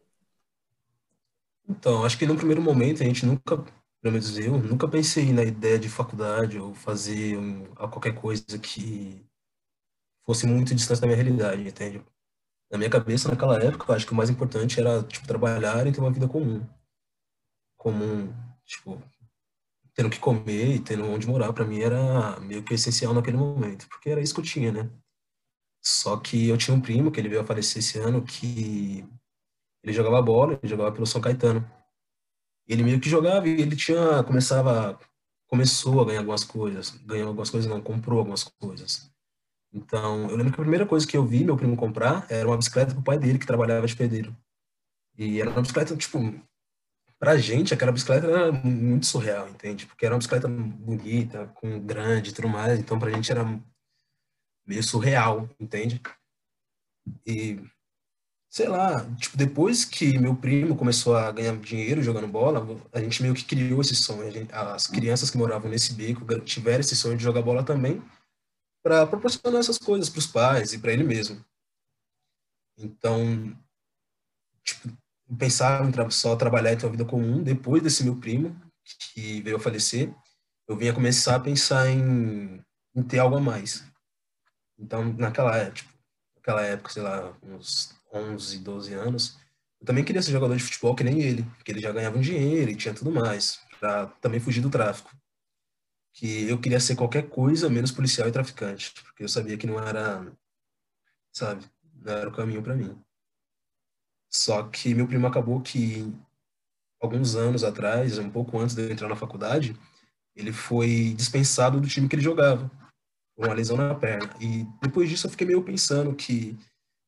Então, 1.70 2.04
acho 2.04 2.18
que 2.18 2.26
no 2.26 2.36
primeiro 2.36 2.62
momento 2.62 3.04
a 3.04 3.06
gente 3.06 3.26
nunca, 3.26 3.58
pelo 4.02 4.14
menos 4.14 4.38
eu, 4.40 4.58
nunca 4.58 4.88
pensei 4.88 5.32
na 5.32 5.44
ideia 5.44 5.78
de 5.78 5.88
faculdade 5.88 6.58
ou 6.58 6.74
fazer 6.74 7.38
um, 7.38 7.66
qualquer 7.76 8.16
coisa 8.16 8.58
que 8.58 9.24
fosse 10.26 10.48
muito 10.48 10.74
distante 10.74 11.00
da 11.02 11.08
minha 11.08 11.16
realidade, 11.16 11.68
entende? 11.68 12.04
Na 12.72 12.78
minha 12.78 12.90
cabeça, 12.90 13.30
naquela 13.30 13.62
época, 13.64 13.92
eu 13.92 13.96
acho 13.96 14.06
que 14.06 14.14
o 14.14 14.16
mais 14.16 14.30
importante 14.30 14.80
era, 14.80 15.04
tipo, 15.04 15.28
trabalhar 15.28 15.86
e 15.86 15.92
ter 15.92 16.00
uma 16.00 16.12
vida 16.12 16.28
comum. 16.28 16.68
Comum, 17.78 18.34
tipo, 18.66 19.02
tendo 19.94 20.10
que 20.10 20.20
comer 20.20 20.76
e 20.76 20.80
tendo 20.80 21.06
onde 21.06 21.28
morar, 21.28 21.54
para 21.54 21.66
mim 21.66 21.82
era 21.82 22.40
meio 22.40 22.64
que 22.64 22.74
essencial 22.74 23.14
naquele 23.14 23.38
momento, 23.38 23.88
porque 23.90 24.10
era 24.10 24.22
isso 24.22 24.34
que 24.34 24.42
eu 24.42 24.46
tinha, 24.46 24.72
né? 24.72 24.90
Só 25.84 26.18
que 26.18 26.48
eu 26.48 26.58
tinha 26.58 26.76
um 26.76 26.82
primo, 26.82 27.12
que 27.12 27.20
ele 27.20 27.30
veio 27.30 27.42
a 27.42 27.46
falecer 27.46 27.80
esse 27.80 28.00
ano, 28.00 28.24
que 28.24 29.08
ele 29.84 29.94
jogava 29.94 30.22
bola, 30.22 30.54
ele 30.54 30.68
jogava 30.68 30.92
pelo 30.92 31.06
São 31.06 31.22
Caetano. 31.22 31.70
Ele 32.68 32.84
meio 32.84 33.00
que 33.00 33.10
jogava 33.10 33.48
e 33.48 33.62
ele 33.62 33.76
tinha, 33.76 34.24
começava, 34.24 35.00
começou 35.48 36.02
a 36.02 36.06
ganhar 36.06 36.20
algumas 36.20 36.44
coisas. 36.44 36.92
Ganhou 37.06 37.30
algumas 37.30 37.50
coisas, 37.50 37.70
não, 37.70 37.82
comprou 37.82 38.20
algumas 38.20 38.44
coisas. 38.44 39.12
Então, 39.74 40.30
eu 40.30 40.36
lembro 40.36 40.52
que 40.54 40.60
a 40.60 40.64
primeira 40.64 40.86
coisa 40.86 41.08
que 41.08 41.16
eu 41.16 41.26
vi 41.26 41.44
meu 41.44 41.56
primo 41.56 41.76
comprar 41.76 42.26
era 42.30 42.48
uma 42.48 42.58
bicicleta 42.58 42.94
pro 42.94 43.04
pai 43.04 43.18
dele, 43.18 43.40
que 43.40 43.46
trabalhava 43.46 43.88
de 43.88 43.96
pedreiro. 43.96 44.36
E 45.18 45.40
era 45.42 45.50
uma 45.50 45.62
bicicleta, 45.62 45.96
tipo, 45.96 46.20
pra 47.20 47.38
gente, 47.38 47.74
aquela 47.74 47.92
bicicleta 47.92 48.28
era 48.28 48.52
muito 48.52 49.06
surreal, 49.06 49.50
entende? 49.50 49.86
Porque 49.86 50.06
era 50.06 50.16
uma 50.16 50.20
bicicleta 50.20 50.48
bonita, 50.48 51.48
com 51.56 51.80
grande 51.80 52.30
e 52.30 52.34
tudo 52.34 52.48
mais, 52.48 52.80
então 52.80 52.98
pra 52.98 53.12
gente 53.12 53.32
era 53.32 53.44
meio 54.66 54.84
surreal, 54.84 55.50
entende? 55.60 56.02
E 57.26 57.60
sei 58.50 58.68
lá, 58.68 59.06
tipo, 59.16 59.38
depois 59.38 59.86
que 59.86 60.18
meu 60.18 60.36
primo 60.36 60.76
começou 60.76 61.16
a 61.16 61.32
ganhar 61.32 61.56
dinheiro 61.58 62.02
jogando 62.02 62.28
bola, 62.28 62.66
a 62.92 63.00
gente 63.00 63.22
meio 63.22 63.36
que 63.36 63.46
criou 63.46 63.80
esse 63.82 63.96
sonho. 63.96 64.32
Gente, 64.32 64.52
as 64.54 64.88
crianças 64.88 65.30
que 65.30 65.38
moravam 65.38 65.70
nesse 65.70 65.94
beco 65.94 66.26
tiveram 66.42 66.80
esse 66.80 66.96
sonho 66.96 67.16
de 67.16 67.24
jogar 67.24 67.44
bola 67.44 67.64
também, 67.64 68.02
para 68.84 69.06
proporcionar 69.06 69.60
essas 69.60 69.78
coisas 69.78 70.10
para 70.10 70.20
os 70.20 70.28
pais 70.28 70.74
e 70.74 70.80
para 70.80 70.92
ele 70.92 71.04
mesmo. 71.04 71.44
Então, 72.78 73.56
tipo, 74.64 74.90
pensar 75.38 75.86
em 75.86 76.12
só 76.12 76.36
trabalhar 76.36 76.74
e 76.74 76.78
ter 76.78 76.86
uma 76.86 76.92
vida 76.94 77.06
comum 77.06 77.44
depois 77.44 77.84
desse 77.84 78.04
meu 78.04 78.16
primo, 78.16 78.60
que 79.14 79.42
veio 79.42 79.58
a 79.58 79.60
falecer, 79.60 80.12
eu 80.68 80.76
vinha 80.76 80.94
começar 80.94 81.36
a 81.36 81.40
pensar 81.40 81.88
em, 81.88 82.64
em 82.96 83.04
ter 83.04 83.20
algo 83.20 83.36
a 83.36 83.42
mais. 83.42 83.86
Então, 84.78 85.14
naquela, 85.14 85.70
tipo, 85.70 85.92
naquela 86.36 86.64
época, 86.64 86.90
sei 86.90 87.04
lá, 87.04 87.38
uns 87.44 87.99
11, 88.12 88.60
12 88.60 88.94
anos, 88.94 89.40
eu 89.80 89.86
também 89.86 90.04
queria 90.04 90.22
ser 90.22 90.32
jogador 90.32 90.56
de 90.56 90.64
futebol 90.64 90.96
que 90.96 91.04
nem 91.04 91.22
ele, 91.22 91.44
porque 91.56 91.72
ele 91.72 91.80
já 91.80 91.92
ganhava 91.92 92.18
um 92.18 92.22
dinheiro 92.22 92.72
e 92.72 92.76
tinha 92.76 92.94
tudo 92.94 93.12
mais, 93.12 93.60
para 93.80 94.08
também 94.22 94.40
fugir 94.40 94.62
do 94.62 94.70
tráfico. 94.70 95.16
Que 96.14 96.50
eu 96.50 96.60
queria 96.60 96.80
ser 96.80 96.96
qualquer 96.96 97.30
coisa 97.30 97.70
menos 97.70 97.92
policial 97.92 98.28
e 98.28 98.32
traficante, 98.32 98.94
porque 99.04 99.24
eu 99.24 99.30
sabia 99.30 99.58
que 99.58 99.68
não 99.68 99.80
era, 99.80 100.30
sabe, 101.32 101.66
não 101.94 102.14
era 102.14 102.30
o 102.30 102.34
caminho 102.34 102.62
para 102.62 102.76
mim. 102.76 103.00
Só 104.30 104.64
que 104.64 104.94
meu 104.94 105.08
primo 105.08 105.28
acabou 105.28 105.62
que 105.62 106.14
alguns 107.02 107.36
anos 107.36 107.64
atrás, 107.64 108.18
um 108.18 108.30
pouco 108.30 108.60
antes 108.60 108.76
de 108.76 108.84
eu 108.84 108.92
entrar 108.92 109.08
na 109.08 109.16
faculdade, 109.16 109.76
ele 110.36 110.52
foi 110.52 111.14
dispensado 111.16 111.80
do 111.80 111.88
time 111.88 112.08
que 112.08 112.16
ele 112.16 112.22
jogava, 112.22 112.70
com 113.36 113.46
uma 113.46 113.54
lesão 113.54 113.78
na 113.78 113.96
perna. 113.96 114.30
E 114.40 114.66
depois 114.82 115.10
disso 115.10 115.28
eu 115.28 115.32
fiquei 115.32 115.48
meio 115.48 115.64
pensando 115.64 116.14
que 116.14 116.58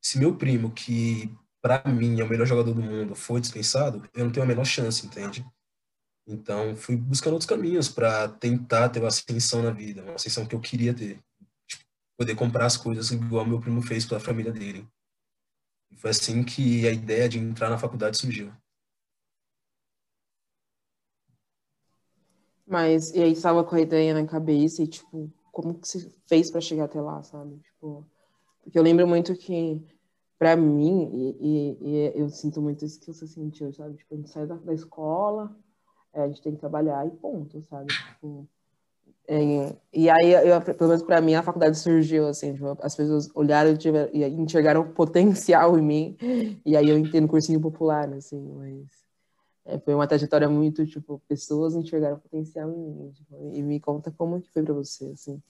se 0.01 0.17
meu 0.17 0.35
primo, 0.35 0.71
que 0.71 1.31
para 1.61 1.83
mim 1.87 2.19
é 2.19 2.23
o 2.23 2.29
melhor 2.29 2.47
jogador 2.47 2.73
do 2.73 2.81
mundo, 2.81 3.13
foi 3.13 3.39
dispensado, 3.39 4.07
eu 4.13 4.25
não 4.25 4.31
tenho 4.31 4.43
a 4.43 4.47
menor 4.47 4.65
chance, 4.65 5.05
entende? 5.05 5.45
Então 6.27 6.75
fui 6.75 6.95
buscando 6.95 7.33
outros 7.33 7.49
caminhos 7.49 7.87
para 7.87 8.27
tentar 8.27 8.89
ter 8.89 8.99
uma 8.99 9.09
ascensão 9.09 9.61
na 9.61 9.71
vida, 9.71 10.03
uma 10.03 10.15
ascensão 10.15 10.45
que 10.45 10.55
eu 10.55 10.59
queria 10.59 10.93
ter. 10.93 11.19
Tipo, 11.67 11.83
poder 12.17 12.35
comprar 12.35 12.65
as 12.65 12.77
coisas 12.77 13.11
igual 13.11 13.45
meu 13.45 13.59
primo 13.59 13.81
fez 13.81 14.05
pela 14.05 14.19
família 14.19 14.51
dele. 14.51 14.87
E 15.91 15.97
foi 15.97 16.11
assim 16.11 16.43
que 16.43 16.87
a 16.87 16.91
ideia 16.91 17.27
de 17.29 17.37
entrar 17.37 17.69
na 17.69 17.77
faculdade 17.77 18.17
surgiu. 18.17 18.51
Mas, 22.65 23.11
e 23.11 23.21
aí 23.21 23.33
estava 23.33 23.63
com 23.63 23.75
a 23.75 23.81
ideia 23.81 24.13
na 24.13 24.25
cabeça 24.25 24.81
e, 24.81 24.87
tipo, 24.87 25.29
como 25.51 25.77
que 25.77 25.85
você 25.85 26.09
fez 26.25 26.49
para 26.49 26.61
chegar 26.61 26.85
até 26.85 27.01
lá, 27.01 27.21
sabe? 27.21 27.59
Tipo, 27.59 28.09
porque 28.63 28.77
eu 28.77 28.83
lembro 28.83 29.07
muito 29.07 29.35
que, 29.35 29.81
para 30.37 30.55
mim, 30.55 31.09
e, 31.13 31.37
e, 31.39 31.77
e, 31.81 32.19
eu 32.19 32.29
sinto 32.29 32.61
muito 32.61 32.85
isso 32.85 32.99
que 32.99 33.07
você 33.07 33.27
sentiu, 33.27 33.71
sabe? 33.73 33.95
Tipo, 33.95 34.13
a 34.13 34.17
gente 34.17 34.29
sai 34.29 34.45
da, 34.45 34.55
da 34.55 34.73
escola, 34.73 35.55
é, 36.13 36.21
a 36.21 36.27
gente 36.27 36.41
tem 36.41 36.53
que 36.53 36.59
trabalhar 36.59 37.05
e 37.05 37.11
ponto, 37.11 37.61
sabe? 37.63 37.87
Tipo, 37.87 38.47
é, 39.27 39.75
e 39.93 40.09
aí, 40.09 40.31
eu, 40.31 40.61
pelo 40.61 40.89
menos 40.89 41.03
para 41.03 41.21
mim, 41.21 41.35
a 41.35 41.43
faculdade 41.43 41.77
surgiu, 41.77 42.27
assim, 42.27 42.53
tipo, 42.53 42.77
as 42.81 42.95
pessoas 42.95 43.29
olharam 43.35 43.71
e 44.13 44.23
enxergaram 44.25 44.91
potencial 44.91 45.77
em 45.77 45.81
mim, 45.81 46.17
e 46.65 46.75
aí 46.75 46.89
eu 46.89 46.97
entendo 46.97 47.27
cursinho 47.27 47.61
popular, 47.61 48.11
assim, 48.13 48.41
mas 48.55 49.01
é, 49.65 49.79
foi 49.79 49.93
uma 49.93 50.07
trajetória 50.07 50.49
muito, 50.49 50.85
tipo, 50.85 51.21
pessoas 51.27 51.75
enxergaram 51.75 52.19
potencial 52.19 52.69
em 52.71 52.77
mim. 52.77 53.11
Tipo, 53.11 53.51
e 53.53 53.61
me 53.61 53.79
conta 53.79 54.11
como 54.11 54.41
que 54.41 54.51
foi 54.51 54.63
para 54.63 54.73
você, 54.73 55.05
assim. 55.05 55.41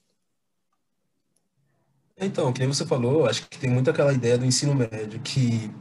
Então, 2.23 2.53
que 2.53 2.59
nem 2.59 2.67
você 2.67 2.85
falou, 2.85 3.25
acho 3.25 3.49
que 3.49 3.57
tem 3.57 3.67
muito 3.67 3.89
aquela 3.89 4.13
ideia 4.13 4.37
do 4.37 4.45
ensino 4.45 4.75
médio, 4.75 5.19
que 5.21 5.71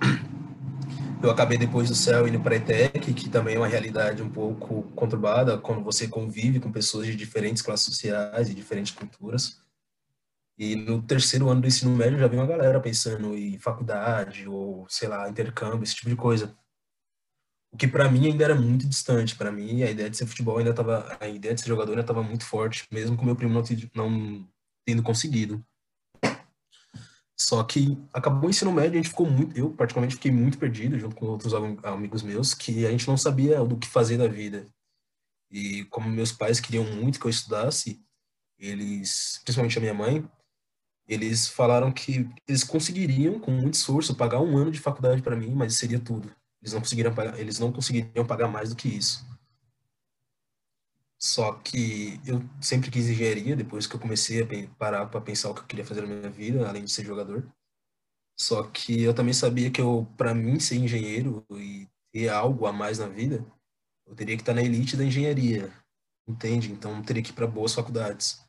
eu 1.23 1.31
acabei 1.31 1.59
depois 1.59 1.91
do 1.91 1.95
céu 1.95 2.27
indo 2.27 2.41
para 2.41 2.55
a 2.55 2.57
ETEC, 2.57 3.13
que 3.13 3.29
também 3.29 3.57
é 3.57 3.59
uma 3.59 3.67
realidade 3.69 4.23
um 4.23 4.31
pouco 4.31 4.85
conturbada, 4.95 5.59
quando 5.59 5.85
você 5.85 6.09
convive 6.09 6.59
com 6.59 6.73
pessoas 6.73 7.07
de 7.07 7.15
diferentes 7.15 7.61
classes 7.61 7.85
sociais 7.85 8.49
e 8.49 8.55
diferentes 8.55 8.91
culturas. 8.91 9.61
E 10.59 10.75
no 10.75 11.03
terceiro 11.03 11.51
ano 11.51 11.61
do 11.61 11.67
ensino 11.67 11.95
médio 11.95 12.19
já 12.19 12.27
vi 12.27 12.37
uma 12.37 12.47
galera 12.47 12.81
pensando 12.81 13.37
em 13.37 13.59
faculdade 13.59 14.49
ou, 14.49 14.87
sei 14.89 15.09
lá, 15.09 15.29
intercâmbio, 15.29 15.83
esse 15.83 15.95
tipo 15.95 16.09
de 16.09 16.17
coisa. 16.17 16.57
O 17.71 17.77
que 17.77 17.87
para 17.87 18.11
mim 18.11 18.27
ainda 18.27 18.45
era 18.45 18.55
muito 18.55 18.89
distante. 18.89 19.37
Para 19.37 19.53
mim, 19.53 19.83
a 19.83 19.91
ideia 19.91 20.09
de 20.09 20.17
ser 20.17 20.27
futebol 20.27 20.57
ainda 20.57 20.71
estava, 20.71 21.19
a 21.21 21.29
ideia 21.29 21.55
de 21.55 21.61
ser 21.61 21.69
jogador 21.69 21.93
ainda 21.93 22.01
estava 22.01 22.23
muito 22.23 22.47
forte, 22.47 22.87
mesmo 22.91 23.17
com 23.17 23.27
meu 23.27 23.37
primo 23.37 23.53
não, 23.53 23.63
não 23.95 24.49
tendo 24.87 25.03
conseguido. 25.03 25.63
Só 27.41 27.65
que 27.65 27.97
acabou 28.13 28.49
o 28.49 28.51
ensino 28.51 28.71
médio, 28.71 28.93
a 28.93 28.97
gente 28.97 29.09
ficou 29.09 29.27
muito, 29.27 29.57
eu 29.57 29.71
particularmente 29.71 30.17
fiquei 30.17 30.31
muito 30.31 30.59
perdido 30.59 30.99
junto 30.99 31.17
com 31.17 31.25
outros 31.25 31.55
amigos 31.83 32.23
meus, 32.23 32.53
que 32.53 32.85
a 32.85 32.91
gente 32.91 33.09
não 33.09 33.17
sabia 33.17 33.65
do 33.65 33.79
que 33.79 33.89
fazer 33.89 34.19
da 34.19 34.29
vida. 34.29 34.69
E 35.51 35.87
como 35.87 36.11
meus 36.11 36.33
pais 36.33 36.61
queriam 36.61 36.85
muito 36.85 37.19
que 37.19 37.25
eu 37.25 37.31
estudasse, 37.31 38.05
eles, 38.59 39.41
principalmente 39.43 39.79
a 39.79 39.81
minha 39.81 39.95
mãe, 39.95 40.31
eles 41.09 41.49
falaram 41.49 41.91
que 41.91 42.29
eles 42.47 42.63
conseguiriam, 42.63 43.41
com 43.41 43.51
muito 43.51 43.73
esforço, 43.73 44.15
pagar 44.15 44.43
um 44.43 44.59
ano 44.59 44.71
de 44.71 44.79
faculdade 44.79 45.23
para 45.23 45.35
mim, 45.35 45.55
mas 45.55 45.77
seria 45.77 45.99
tudo. 45.99 46.31
Eles 46.61 46.75
não 46.75 46.81
conseguiriam 46.81 47.15
pagar, 47.15 47.41
eles 47.41 47.59
não 47.59 47.73
conseguiriam 47.73 48.27
pagar 48.27 48.49
mais 48.49 48.69
do 48.69 48.77
que 48.77 48.87
isso. 48.87 49.27
Só 51.23 51.53
que 51.53 52.19
eu 52.25 52.41
sempre 52.63 52.91
quis 52.91 53.07
engenharia, 53.09 53.55
depois 53.55 53.87
que 53.87 53.95
eu 53.95 54.01
comecei 54.01 54.43
a 54.43 54.47
parar 54.79 55.07
para 55.07 55.21
pensar 55.21 55.51
o 55.51 55.55
que 55.55 55.61
eu 55.61 55.67
queria 55.67 55.85
fazer 55.85 56.01
na 56.01 56.07
minha 56.07 56.31
vida, 56.31 56.67
além 56.67 56.85
de 56.85 56.91
ser 56.91 57.05
jogador. 57.05 57.47
Só 58.39 58.63
que 58.63 59.03
eu 59.03 59.13
também 59.13 59.35
sabia 59.35 59.71
que 59.71 59.83
eu, 59.83 60.09
para 60.17 60.35
mim 60.35 60.59
ser 60.59 60.77
engenheiro 60.77 61.45
e 61.51 61.87
ter 62.11 62.31
algo 62.31 62.67
a 62.67 62.73
mais 62.73 62.99
na 62.99 63.07
vida, 63.07 63.45
eu 64.07 64.15
teria 64.15 64.35
que 64.35 64.43
estar 64.43 64.55
na 64.55 64.63
elite 64.63 64.97
da 64.97 65.05
engenharia, 65.05 65.71
entende? 66.27 66.73
Então 66.73 66.97
eu 66.97 67.03
teria 67.05 67.23
que 67.23 67.31
ir 67.31 67.35
para 67.35 67.47
boas 67.47 67.75
faculdades. 67.75 68.43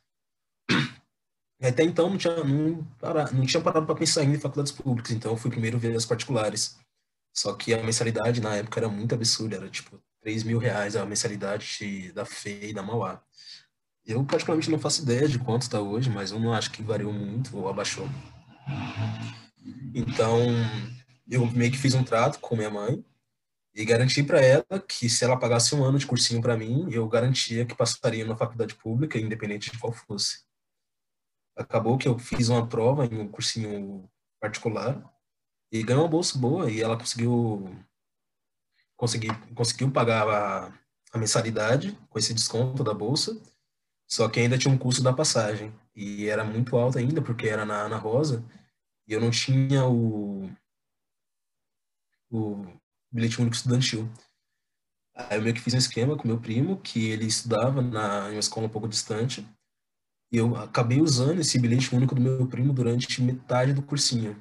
Até 1.60 1.84
então 1.84 2.08
não 2.08 2.16
tinha, 2.16 2.42
não, 2.42 2.88
não 3.34 3.46
tinha 3.46 3.62
parado 3.62 3.84
para 3.84 3.94
pensar 3.94 4.22
ainda 4.22 4.36
em 4.36 4.40
faculdades 4.40 4.72
públicas, 4.72 5.12
então 5.12 5.32
eu 5.32 5.36
fui 5.36 5.50
primeiro 5.50 5.78
ver 5.78 5.94
as 5.94 6.06
particulares. 6.06 6.78
Só 7.36 7.54
que 7.54 7.74
a 7.74 7.82
mensalidade 7.82 8.40
na 8.40 8.56
época 8.56 8.80
era 8.80 8.88
muito 8.88 9.14
absurda, 9.14 9.56
era 9.56 9.70
tipo 9.70 10.02
3 10.22 10.44
mil 10.44 10.58
reais 10.58 10.96
a 10.96 11.04
mensalidade 11.04 12.12
da 12.12 12.24
FEI 12.24 12.72
da 12.72 12.82
Mauá. 12.82 13.22
Eu 14.04 14.24
particularmente 14.24 14.70
não 14.70 14.78
faço 14.78 15.02
ideia 15.02 15.28
de 15.28 15.38
quanto 15.38 15.62
está 15.62 15.80
hoje, 15.80 16.10
mas 16.10 16.32
eu 16.32 16.40
não 16.40 16.52
acho 16.52 16.70
que 16.70 16.82
variou 16.82 17.12
muito 17.12 17.56
ou 17.56 17.68
abaixou. 17.68 18.08
Então, 19.94 20.38
eu 21.28 21.46
meio 21.46 21.70
que 21.70 21.78
fiz 21.78 21.94
um 21.94 22.02
trato 22.04 22.38
com 22.40 22.56
minha 22.56 22.70
mãe 22.70 23.04
e 23.74 23.84
garanti 23.84 24.22
para 24.22 24.40
ela 24.40 24.80
que 24.88 25.08
se 25.08 25.24
ela 25.24 25.38
pagasse 25.38 25.74
um 25.74 25.84
ano 25.84 25.98
de 25.98 26.06
cursinho 26.06 26.40
para 26.40 26.56
mim, 26.56 26.88
eu 26.90 27.08
garantia 27.08 27.64
que 27.64 27.74
passaria 27.74 28.24
na 28.24 28.36
faculdade 28.36 28.74
pública, 28.74 29.18
independente 29.18 29.70
de 29.70 29.78
qual 29.78 29.92
fosse. 29.92 30.44
Acabou 31.56 31.98
que 31.98 32.08
eu 32.08 32.18
fiz 32.18 32.48
uma 32.48 32.66
prova 32.66 33.06
em 33.06 33.18
um 33.18 33.28
cursinho 33.28 34.08
particular 34.40 35.02
e 35.70 35.82
ganhou 35.82 36.02
uma 36.02 36.08
bolsa 36.08 36.38
boa 36.38 36.70
e 36.70 36.80
ela 36.80 36.98
conseguiu 36.98 37.78
conseguiu, 39.02 39.34
conseguiu 39.52 39.90
pagar 39.90 40.28
a, 40.28 40.72
a 41.12 41.18
mensalidade 41.18 41.98
com 42.08 42.20
esse 42.20 42.32
desconto 42.32 42.84
da 42.84 42.94
bolsa, 42.94 43.36
só 44.08 44.28
que 44.28 44.38
ainda 44.38 44.56
tinha 44.56 44.72
um 44.72 44.78
custo 44.78 45.02
da 45.02 45.12
passagem 45.12 45.74
e 45.92 46.28
era 46.28 46.44
muito 46.44 46.76
alto 46.76 46.98
ainda 46.98 47.20
porque 47.20 47.48
era 47.48 47.64
na 47.64 47.80
Ana 47.82 47.96
Rosa 47.96 48.44
e 49.08 49.12
eu 49.12 49.20
não 49.20 49.32
tinha 49.32 49.84
o 49.86 50.48
o 52.30 52.64
bilhete 53.12 53.40
único 53.40 53.56
estudantil. 53.56 54.08
Aí 55.14 55.36
eu 55.36 55.42
meio 55.42 55.54
que 55.54 55.60
fiz 55.60 55.74
um 55.74 55.78
esquema 55.78 56.16
com 56.16 56.28
meu 56.28 56.40
primo, 56.40 56.80
que 56.80 57.10
ele 57.10 57.26
estudava 57.26 57.82
na, 57.82 58.28
em 58.28 58.34
uma 58.34 58.38
escola 58.38 58.66
um 58.68 58.70
pouco 58.70 58.88
distante, 58.88 59.46
e 60.30 60.38
eu 60.38 60.56
acabei 60.56 60.98
usando 60.98 61.40
esse 61.40 61.58
bilhete 61.58 61.94
único 61.94 62.14
do 62.14 62.22
meu 62.22 62.46
primo 62.46 62.72
durante 62.72 63.20
metade 63.20 63.74
do 63.74 63.82
cursinho. 63.82 64.40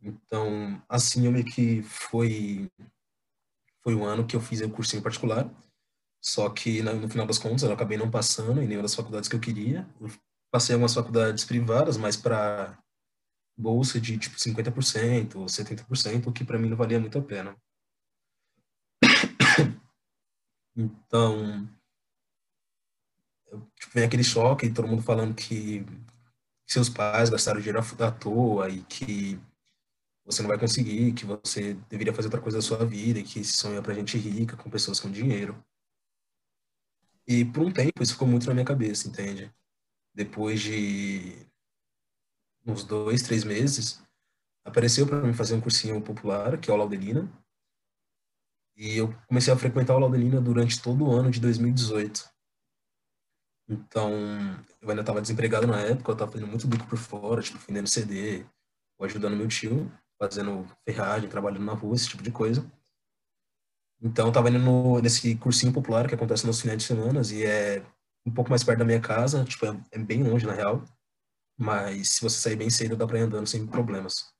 Então, 0.00 0.80
assim, 0.88 1.24
eu 1.26 1.32
meio 1.32 1.44
que 1.44 1.82
foi, 1.82 2.70
foi 3.82 3.94
um 3.94 4.04
ano 4.04 4.26
que 4.26 4.36
eu 4.36 4.40
fiz 4.40 4.60
o 4.60 4.70
cursinho 4.70 5.02
particular, 5.02 5.50
só 6.20 6.48
que 6.48 6.82
no 6.82 7.08
final 7.08 7.26
das 7.26 7.38
contas 7.38 7.62
eu 7.62 7.72
acabei 7.72 7.98
não 7.98 8.10
passando 8.10 8.62
em 8.62 8.66
nenhuma 8.66 8.82
das 8.82 8.94
faculdades 8.94 9.28
que 9.28 9.34
eu 9.34 9.40
queria. 9.40 9.88
Eu 10.00 10.08
passei 10.52 10.74
algumas 10.74 10.94
faculdades 10.94 11.44
privadas, 11.44 11.96
mas 11.96 12.16
para 12.16 12.78
bolsa 13.56 14.00
de 14.00 14.16
tipo 14.18 14.36
50% 14.36 15.36
ou 15.36 15.46
70%, 15.46 16.26
o 16.28 16.32
que 16.32 16.44
para 16.44 16.58
mim 16.58 16.68
não 16.68 16.76
valia 16.76 17.00
muito 17.00 17.18
a 17.18 17.22
pena. 17.22 17.56
Então, 20.74 21.68
tipo, 23.78 23.92
vem 23.92 24.04
aquele 24.04 24.24
choque, 24.24 24.72
todo 24.72 24.88
mundo 24.88 25.02
falando 25.02 25.34
que 25.34 25.84
seus 26.66 26.88
pais 26.88 27.28
gastaram 27.28 27.60
dinheiro 27.60 27.78
à 27.78 28.10
toa 28.10 28.70
e 28.70 28.82
que 28.84 29.38
você 30.24 30.42
não 30.42 30.48
vai 30.48 30.58
conseguir, 30.58 31.12
que 31.12 31.24
você 31.24 31.74
deveria 31.88 32.14
fazer 32.14 32.28
outra 32.28 32.40
coisa 32.40 32.58
da 32.58 32.62
sua 32.62 32.84
vida, 32.84 33.18
e 33.18 33.24
que 33.24 33.40
esse 33.40 33.52
sonho 33.52 33.78
é 33.78 33.82
pra 33.82 33.94
gente 33.94 34.16
rica, 34.16 34.56
com 34.56 34.70
pessoas 34.70 35.00
com 35.00 35.10
dinheiro. 35.10 35.62
E 37.26 37.44
por 37.44 37.62
um 37.62 37.72
tempo 37.72 38.02
isso 38.02 38.12
ficou 38.12 38.28
muito 38.28 38.46
na 38.46 38.54
minha 38.54 38.66
cabeça, 38.66 39.08
entende? 39.08 39.52
Depois 40.14 40.60
de 40.60 41.46
uns 42.64 42.84
dois, 42.84 43.22
três 43.22 43.44
meses, 43.44 44.02
apareceu 44.64 45.06
para 45.06 45.20
mim 45.22 45.32
fazer 45.32 45.54
um 45.54 45.60
cursinho 45.60 46.00
popular, 46.00 46.58
que 46.58 46.70
é 46.70 46.74
o 46.74 46.76
Laudelina. 46.76 47.30
E 48.76 48.96
eu 48.96 49.12
comecei 49.26 49.52
a 49.52 49.58
frequentar 49.58 49.94
o 49.96 49.98
Laudelina 49.98 50.40
durante 50.40 50.80
todo 50.80 51.04
o 51.04 51.12
ano 51.12 51.30
de 51.30 51.40
2018. 51.40 52.30
Então, 53.68 54.12
eu 54.80 54.90
ainda 54.90 55.02
estava 55.02 55.20
desempregado 55.20 55.66
na 55.66 55.80
época, 55.80 56.10
eu 56.10 56.14
estava 56.14 56.30
fazendo 56.30 56.48
muito 56.48 56.66
bico 56.66 56.86
por 56.86 56.98
fora, 56.98 57.42
tipo, 57.42 57.58
vendendo 57.58 57.88
CD, 57.88 58.44
ou 58.98 59.06
ajudando 59.06 59.36
meu 59.36 59.48
tio 59.48 59.90
fazendo 60.22 60.64
ferragem, 60.88 61.28
trabalhando 61.28 61.64
na 61.64 61.72
rua, 61.72 61.96
esse 61.96 62.08
tipo 62.08 62.22
de 62.22 62.30
coisa. 62.30 62.64
Então, 64.00 64.28
eu 64.28 64.32
tava 64.32 64.50
indo 64.50 64.60
no, 64.60 65.00
nesse 65.00 65.34
cursinho 65.36 65.72
popular 65.72 66.08
que 66.08 66.14
acontece 66.14 66.46
nos 66.46 66.60
finais 66.60 66.78
de 66.78 66.84
semana 66.84 67.22
e 67.32 67.44
é 67.44 67.84
um 68.24 68.32
pouco 68.32 68.48
mais 68.48 68.62
perto 68.62 68.78
da 68.78 68.84
minha 68.84 69.00
casa, 69.00 69.44
tipo, 69.44 69.66
é, 69.66 69.80
é 69.90 69.98
bem 69.98 70.22
longe, 70.22 70.46
na 70.46 70.52
real. 70.52 70.84
Mas 71.58 72.10
se 72.10 72.22
você 72.22 72.40
sair 72.40 72.56
bem 72.56 72.70
cedo, 72.70 72.96
dá 72.96 73.04
pra 73.04 73.18
ir 73.18 73.22
andando 73.22 73.48
sem 73.48 73.66
problemas. 73.66 74.32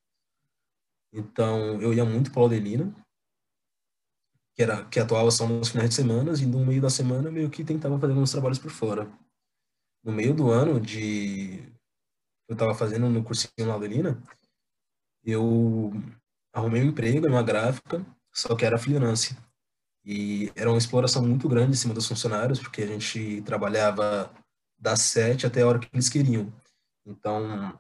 Então, 1.12 1.81
eu 1.81 1.93
ia 1.93 2.05
muito 2.05 2.31
para 2.31 2.43
Laudelina, 2.43 2.95
que, 4.55 4.62
era, 4.62 4.85
que 4.85 5.01
atuava 5.01 5.31
só 5.33 5.49
nos 5.49 5.71
finais 5.71 5.91
de 5.91 5.97
semana, 5.97 6.33
e 6.33 6.47
no 6.47 6.65
meio 6.65 6.81
da 6.81 6.91
semana 6.91 7.29
meio 7.29 7.51
que 7.51 7.65
tentava 7.65 7.99
fazer 7.99 8.12
uns 8.12 8.31
trabalhos 8.31 8.59
por 8.59 8.71
fora. 8.71 9.11
No 10.05 10.12
meio 10.12 10.33
do 10.33 10.51
ano 10.51 10.81
de... 10.81 11.61
Eu 12.49 12.57
tava 12.57 12.75
fazendo 12.75 13.09
no 13.09 13.23
cursinho 13.25 13.67
Laudelina, 13.67 14.21
eu 15.25 15.93
arrumei 16.52 16.83
um 16.83 16.87
emprego 16.87 17.26
em 17.26 17.31
uma 17.31 17.43
gráfica, 17.43 18.05
só 18.33 18.55
que 18.55 18.64
era 18.64 18.79
freelance. 18.79 19.37
E 20.05 20.50
era 20.57 20.69
uma 20.71 20.79
exploração 20.79 21.23
muito 21.23 21.49
grande 21.49 21.73
em 21.73 21.76
cima 21.76 21.95
dos 21.95 22.09
funcionários, 22.09 22.59
porque 22.59 22.83
a 22.83 22.87
gente 22.87 23.41
trabalhava 23.43 24.33
das 24.79 25.00
sete 25.00 25.47
até 25.47 25.62
a 25.62 25.67
hora 25.67 25.79
que 25.79 25.88
eles 25.93 26.09
queriam. 26.09 26.52
Então, 27.07 27.79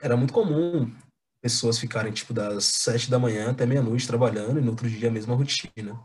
era 0.00 0.16
muito 0.16 0.32
comum 0.32 0.92
pessoas 1.40 1.78
ficarem, 1.78 2.12
tipo, 2.12 2.32
das 2.32 2.64
sete 2.64 3.10
da 3.10 3.18
manhã 3.18 3.50
até 3.50 3.66
meia-noite 3.66 4.06
trabalhando 4.06 4.58
e 4.58 4.62
no 4.62 4.70
outro 4.70 4.88
dia 4.88 5.08
a 5.08 5.12
mesma 5.12 5.34
rotina. 5.34 6.00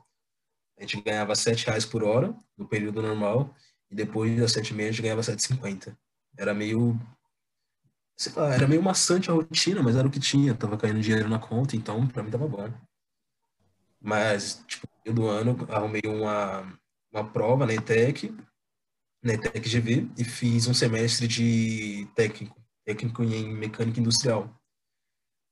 A 0.77 0.81
gente 0.81 1.01
ganhava 1.01 1.36
sete 1.36 1.65
reais 1.65 1.86
por 1.86 2.03
hora 2.03 2.36
no 2.55 2.67
período 2.67 3.01
normal 3.01 3.53
e 3.89 3.96
depois 3.96 4.39
das 4.39 4.51
sete 4.51 4.72
e 4.72 4.74
meia 4.74 4.89
a 4.89 4.91
gente 4.91 5.01
ganhava 5.01 5.24
sete 5.24 5.41
cinquenta. 5.41 5.98
Era 6.38 6.53
meio, 6.53 7.00
sei 8.17 8.33
lá, 8.33 8.53
era 8.53 8.67
meio 8.67 8.81
maçante 8.81 9.29
a 9.29 9.33
rotina, 9.33 9.83
mas 9.83 9.95
era 9.95 10.07
o 10.07 10.12
que 10.12 10.19
tinha. 10.19 10.55
Tava 10.55 10.77
caindo 10.77 11.00
dinheiro 11.00 11.29
na 11.29 11.39
conta, 11.39 11.75
então 11.75 12.05
para 12.07 12.24
mim 12.24 12.31
tava 12.31 12.47
bom. 12.47 12.74
Mas, 14.01 14.63
tipo, 14.67 14.88
no 15.05 15.13
do 15.13 15.27
ano 15.27 15.55
arrumei 15.69 16.01
uma, 16.05 16.79
uma 17.12 17.24
prova 17.31 17.65
na 17.65 17.74
ETEC, 17.74 18.36
na 19.24 19.33
ETEC 19.33 19.69
GV, 19.69 20.12
e 20.17 20.24
fiz 20.24 20.67
um 20.67 20.74
semestre 20.74 21.27
de 21.27 22.07
técnico, 22.15 22.59
técnico 22.86 23.24
em 23.24 23.53
mecânica 23.53 24.00
industrial. 24.00 24.53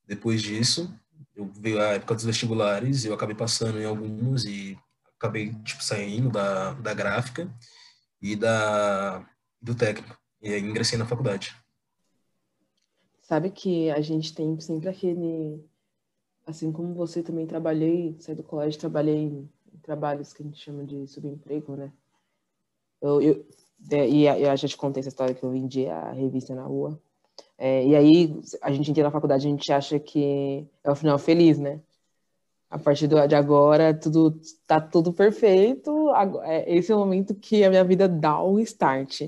Depois 0.07 0.41
disso, 0.41 0.93
eu 1.35 1.51
veio 1.59 1.79
a 1.81 1.93
época 1.93 2.15
dos 2.15 2.25
vestibulares, 2.25 3.05
eu 3.05 3.13
acabei 3.13 3.35
passando 3.35 3.79
em 3.79 3.85
alguns 3.85 4.45
e 4.45 4.77
acabei 5.17 5.53
tipo, 5.63 5.83
saindo 5.83 6.29
da, 6.29 6.73
da 6.73 6.93
gráfica 6.93 7.51
e 8.21 8.35
da, 8.35 9.19
do 9.61 9.75
técnico. 9.75 10.17
E 10.41 10.53
aí 10.53 10.61
ingressei 10.61 10.97
na 10.97 11.05
faculdade. 11.05 11.55
Sabe 13.27 13.49
que 13.49 13.89
a 13.89 14.01
gente 14.01 14.35
tem 14.35 14.59
sempre 14.59 14.87
aquele. 14.87 15.63
Assim 16.45 16.71
como 16.71 16.93
você 16.93 17.23
também 17.23 17.47
trabalhei, 17.47 18.15
saí 18.19 18.35
do 18.35 18.43
colégio, 18.43 18.79
trabalhei 18.79 19.15
em 19.15 19.49
trabalhos 19.81 20.31
que 20.31 20.43
a 20.43 20.45
gente 20.45 20.59
chama 20.59 20.83
de 20.83 21.07
subemprego, 21.07 21.75
né? 21.75 21.91
Eu, 23.01 23.19
eu, 23.19 23.45
é, 23.91 24.07
e 24.07 24.27
eu 24.27 24.55
já 24.55 24.67
te 24.67 24.77
contei 24.77 24.99
essa 24.99 25.09
história 25.09 25.33
que 25.33 25.43
eu 25.43 25.49
vendi 25.49 25.87
a 25.87 26.11
revista 26.11 26.53
na 26.53 26.65
rua. 26.65 27.01
É, 27.57 27.83
e 27.87 27.95
aí 27.95 28.41
a 28.61 28.71
gente 28.71 28.91
entra 28.91 29.03
na 29.03 29.11
faculdade, 29.11 29.47
a 29.47 29.49
gente 29.49 29.71
acha 29.71 29.99
que 29.99 30.67
é 30.83 30.91
o 30.91 30.95
final 30.95 31.17
feliz, 31.17 31.57
né? 31.57 31.81
A 32.69 32.77
partir 32.77 33.07
de 33.07 33.35
agora, 33.35 33.91
tudo 33.91 34.39
tá 34.67 34.79
tudo 34.79 35.11
perfeito. 35.11 36.11
É, 36.43 36.75
esse 36.75 36.91
é 36.91 36.95
o 36.95 36.99
momento 36.99 37.33
que 37.33 37.63
a 37.63 37.71
minha 37.71 37.83
vida 37.83 38.07
dá 38.07 38.39
o 38.39 38.59
start. 38.59 39.21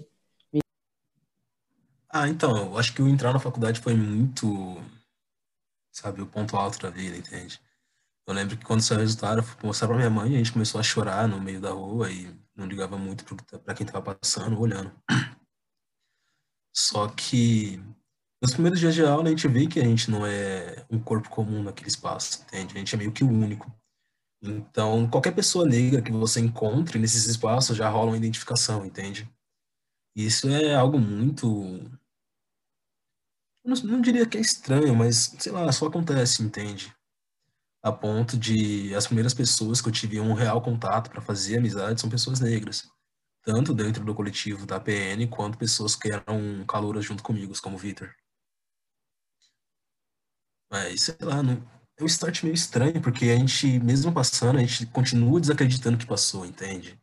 Ah, 2.20 2.28
então, 2.28 2.58
eu 2.58 2.78
acho 2.80 2.96
que 2.96 3.02
o 3.02 3.08
entrar 3.08 3.32
na 3.32 3.40
faculdade 3.40 3.80
foi 3.80 3.94
muito, 3.94 4.48
sabe, 5.94 6.20
o 6.20 6.26
ponto 6.26 6.58
alto 6.58 6.80
da 6.80 6.90
vida, 6.90 7.16
entende? 7.16 7.62
Eu 8.28 8.34
lembro 8.34 8.58
que 8.58 8.66
quando 8.66 8.82
saiu 8.82 8.98
o 9.00 9.02
resultado, 9.02 9.40
eu 9.40 9.44
fui 9.44 9.68
mostrar 9.68 9.88
pra 9.88 9.98
minha 9.98 10.10
mãe, 10.10 10.34
a 10.34 10.38
gente 10.40 10.52
começou 10.52 10.80
a 10.80 10.84
chorar 10.84 11.28
no 11.28 11.40
meio 11.40 11.62
da 11.62 11.72
rua 11.72 12.12
e 12.12 12.36
não 12.56 12.66
ligava 12.66 12.98
muito 12.98 13.24
para 13.64 13.76
quem 13.76 13.86
tava 13.86 14.16
passando, 14.16 14.60
olhando. 14.60 14.92
Só 16.76 17.08
que 17.08 17.78
nos 18.42 18.54
primeiros 18.54 18.80
dias 18.80 18.96
de 18.96 19.04
aula, 19.04 19.28
a 19.28 19.30
gente 19.30 19.48
vê 19.48 19.68
que 19.68 19.80
a 19.80 19.84
gente 19.84 20.10
não 20.10 20.26
é 20.26 20.88
um 20.90 21.00
corpo 21.00 21.30
comum 21.30 21.62
naquele 21.62 21.90
espaço, 21.90 22.42
entende? 22.44 22.76
A 22.76 22.80
gente 22.80 22.96
é 22.96 22.98
meio 22.98 23.12
que 23.12 23.24
o 23.24 23.30
único. 23.30 23.72
Então, 24.42 25.08
qualquer 25.08 25.36
pessoa 25.36 25.68
negra 25.68 26.02
que 26.02 26.12
você 26.12 26.40
encontre 26.40 26.98
nesses 26.98 27.26
espaços 27.26 27.78
já 27.78 27.88
rola 27.88 28.12
uma 28.12 28.18
identificação, 28.18 28.84
entende? 28.86 29.30
Isso 30.16 30.50
é 30.50 30.74
algo 30.74 31.00
muito. 31.00 31.48
Não, 33.68 33.76
não 33.84 34.02
diria 34.02 34.26
que 34.26 34.38
é 34.38 34.42
estranho, 34.42 34.96
mas 34.96 35.36
sei 35.38 35.52
lá, 35.52 35.72
só 35.72 35.88
acontece, 35.88 36.42
entende? 36.42 36.92
A 37.84 37.92
ponto 37.92 38.38
de 38.38 38.96
as 38.96 39.06
primeiras 39.06 39.34
pessoas 39.34 39.82
que 39.82 39.90
eu 39.90 39.94
tive 39.94 40.20
um 40.20 40.34
real 40.34 40.62
contato 40.62 41.12
para 41.12 41.22
fazer 41.22 41.58
amizade 41.58 42.02
são 42.02 42.10
pessoas 42.10 42.40
negras 42.40 42.88
tanto 43.48 43.74
dentro 43.74 44.04
do 44.04 44.14
coletivo 44.14 44.66
da 44.66 44.78
PN 44.78 45.26
quanto 45.30 45.58
pessoas 45.58 45.96
que 45.96 46.12
eram 46.12 46.66
calouras 46.68 47.06
junto 47.06 47.24
comigo, 47.24 47.54
como 47.62 47.78
o 47.78 47.80
Vitor. 47.80 48.14
Mas, 50.70 51.04
sei 51.04 51.16
lá, 51.22 51.42
não, 51.42 51.54
é 51.98 52.04
um 52.04 52.06
start 52.06 52.44
meio 52.44 52.54
estranho, 52.54 53.02
porque 53.02 53.30
a 53.30 53.38
gente, 53.38 53.80
mesmo 53.80 54.14
passando, 54.14 54.58
a 54.58 54.62
gente 54.62 54.86
continua 54.88 55.40
desacreditando 55.40 55.98
que 55.98 56.06
passou, 56.06 56.46
entende? 56.46 57.02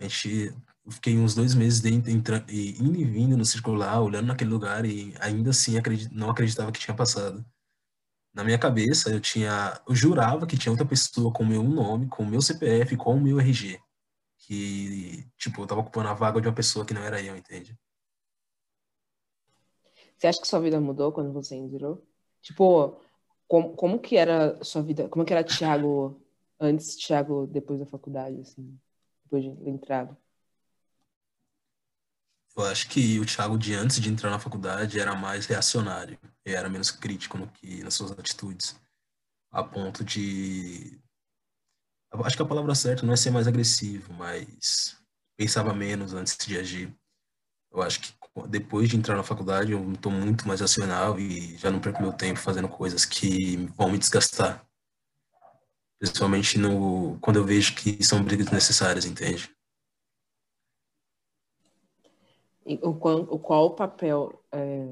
A 0.00 0.04
gente, 0.04 0.54
eu 0.86 0.92
fiquei 0.92 1.18
uns 1.18 1.34
dois 1.34 1.52
meses 1.54 1.80
dentro, 1.80 2.10
entrando, 2.10 2.48
indo 2.50 2.96
e 2.96 3.04
vindo 3.04 3.36
no 3.36 3.44
circular, 3.44 4.00
olhando 4.00 4.26
naquele 4.26 4.50
lugar 4.50 4.86
e 4.86 5.12
ainda 5.20 5.50
assim 5.50 5.76
acredit, 5.76 6.14
não 6.14 6.30
acreditava 6.30 6.70
que 6.70 6.78
tinha 6.78 6.96
passado. 6.96 7.44
Na 8.32 8.44
minha 8.44 8.58
cabeça, 8.58 9.10
eu 9.10 9.20
tinha, 9.20 9.80
eu 9.88 9.94
jurava 9.94 10.46
que 10.46 10.56
tinha 10.56 10.70
outra 10.70 10.86
pessoa 10.86 11.32
com 11.32 11.42
o 11.42 11.46
meu 11.46 11.62
nome, 11.64 12.08
com 12.08 12.22
o 12.22 12.26
meu 12.26 12.40
CPF, 12.40 12.96
com 12.96 13.16
o 13.16 13.20
meu 13.20 13.40
RG. 13.40 13.80
Que, 14.38 15.26
tipo, 15.36 15.62
eu 15.62 15.66
tava 15.66 15.80
ocupando 15.80 16.08
a 16.08 16.14
vaga 16.14 16.40
de 16.40 16.46
uma 16.46 16.54
pessoa 16.54 16.84
que 16.84 16.94
não 16.94 17.02
era 17.02 17.20
eu, 17.20 17.36
entende? 17.36 17.76
Você 20.16 20.28
acha 20.28 20.40
que 20.40 20.46
sua 20.46 20.60
vida 20.60 20.80
mudou 20.80 21.10
quando 21.10 21.32
você 21.32 21.56
entrou? 21.56 22.06
Tipo, 22.40 23.00
como, 23.48 23.74
como 23.74 23.98
que 23.98 24.16
era 24.16 24.62
sua 24.62 24.82
vida? 24.82 25.08
Como 25.08 25.24
que 25.24 25.32
era 25.32 25.42
Thiago 25.42 26.22
antes, 26.60 26.94
Thiago 26.96 27.46
depois 27.48 27.80
da 27.80 27.86
faculdade, 27.86 28.40
assim, 28.40 28.78
depois 29.24 29.42
de 29.42 29.50
entrado? 29.68 30.16
Eu 32.56 32.64
acho 32.64 32.88
que 32.88 33.20
o 33.20 33.26
Thiago 33.26 33.58
de 33.58 33.74
antes 33.74 34.00
de 34.00 34.08
entrar 34.08 34.30
na 34.30 34.38
faculdade 34.38 34.98
era 34.98 35.14
mais 35.14 35.44
reacionário, 35.46 36.18
era 36.44 36.70
menos 36.70 36.90
crítico 36.90 37.36
no 37.36 37.48
que 37.48 37.82
nas 37.82 37.94
suas 37.94 38.12
atitudes, 38.12 38.80
a 39.50 39.62
ponto 39.62 40.02
de 40.02 40.98
acho 42.24 42.36
que 42.36 42.42
a 42.42 42.46
palavra 42.46 42.74
certa 42.74 43.04
não 43.04 43.12
é 43.12 43.16
ser 43.16 43.30
mais 43.30 43.46
agressivo, 43.46 44.12
mas 44.14 44.96
pensava 45.36 45.74
menos 45.74 46.14
antes 46.14 46.36
de 46.46 46.58
agir. 46.58 46.96
Eu 47.70 47.82
acho 47.82 48.00
que 48.00 48.14
depois 48.48 48.88
de 48.88 48.96
entrar 48.96 49.16
na 49.16 49.22
faculdade, 49.22 49.72
eu 49.72 49.92
estou 49.92 50.10
muito 50.10 50.46
mais 50.46 50.60
racional 50.60 51.18
e 51.18 51.56
já 51.58 51.70
não 51.70 51.80
perco 51.80 52.02
meu 52.02 52.12
tempo 52.12 52.38
fazendo 52.38 52.68
coisas 52.68 53.04
que 53.04 53.56
vão 53.76 53.90
me 53.90 53.98
desgastar. 53.98 54.64
Principalmente 55.98 56.58
no, 56.58 57.18
quando 57.20 57.36
eu 57.36 57.44
vejo 57.44 57.74
que 57.74 58.02
são 58.04 58.22
brigas 58.22 58.50
necessárias, 58.50 59.04
entende? 59.04 59.55
O, 62.82 63.38
qual 63.38 63.66
o 63.66 63.70
papel, 63.70 64.42
é, 64.50 64.88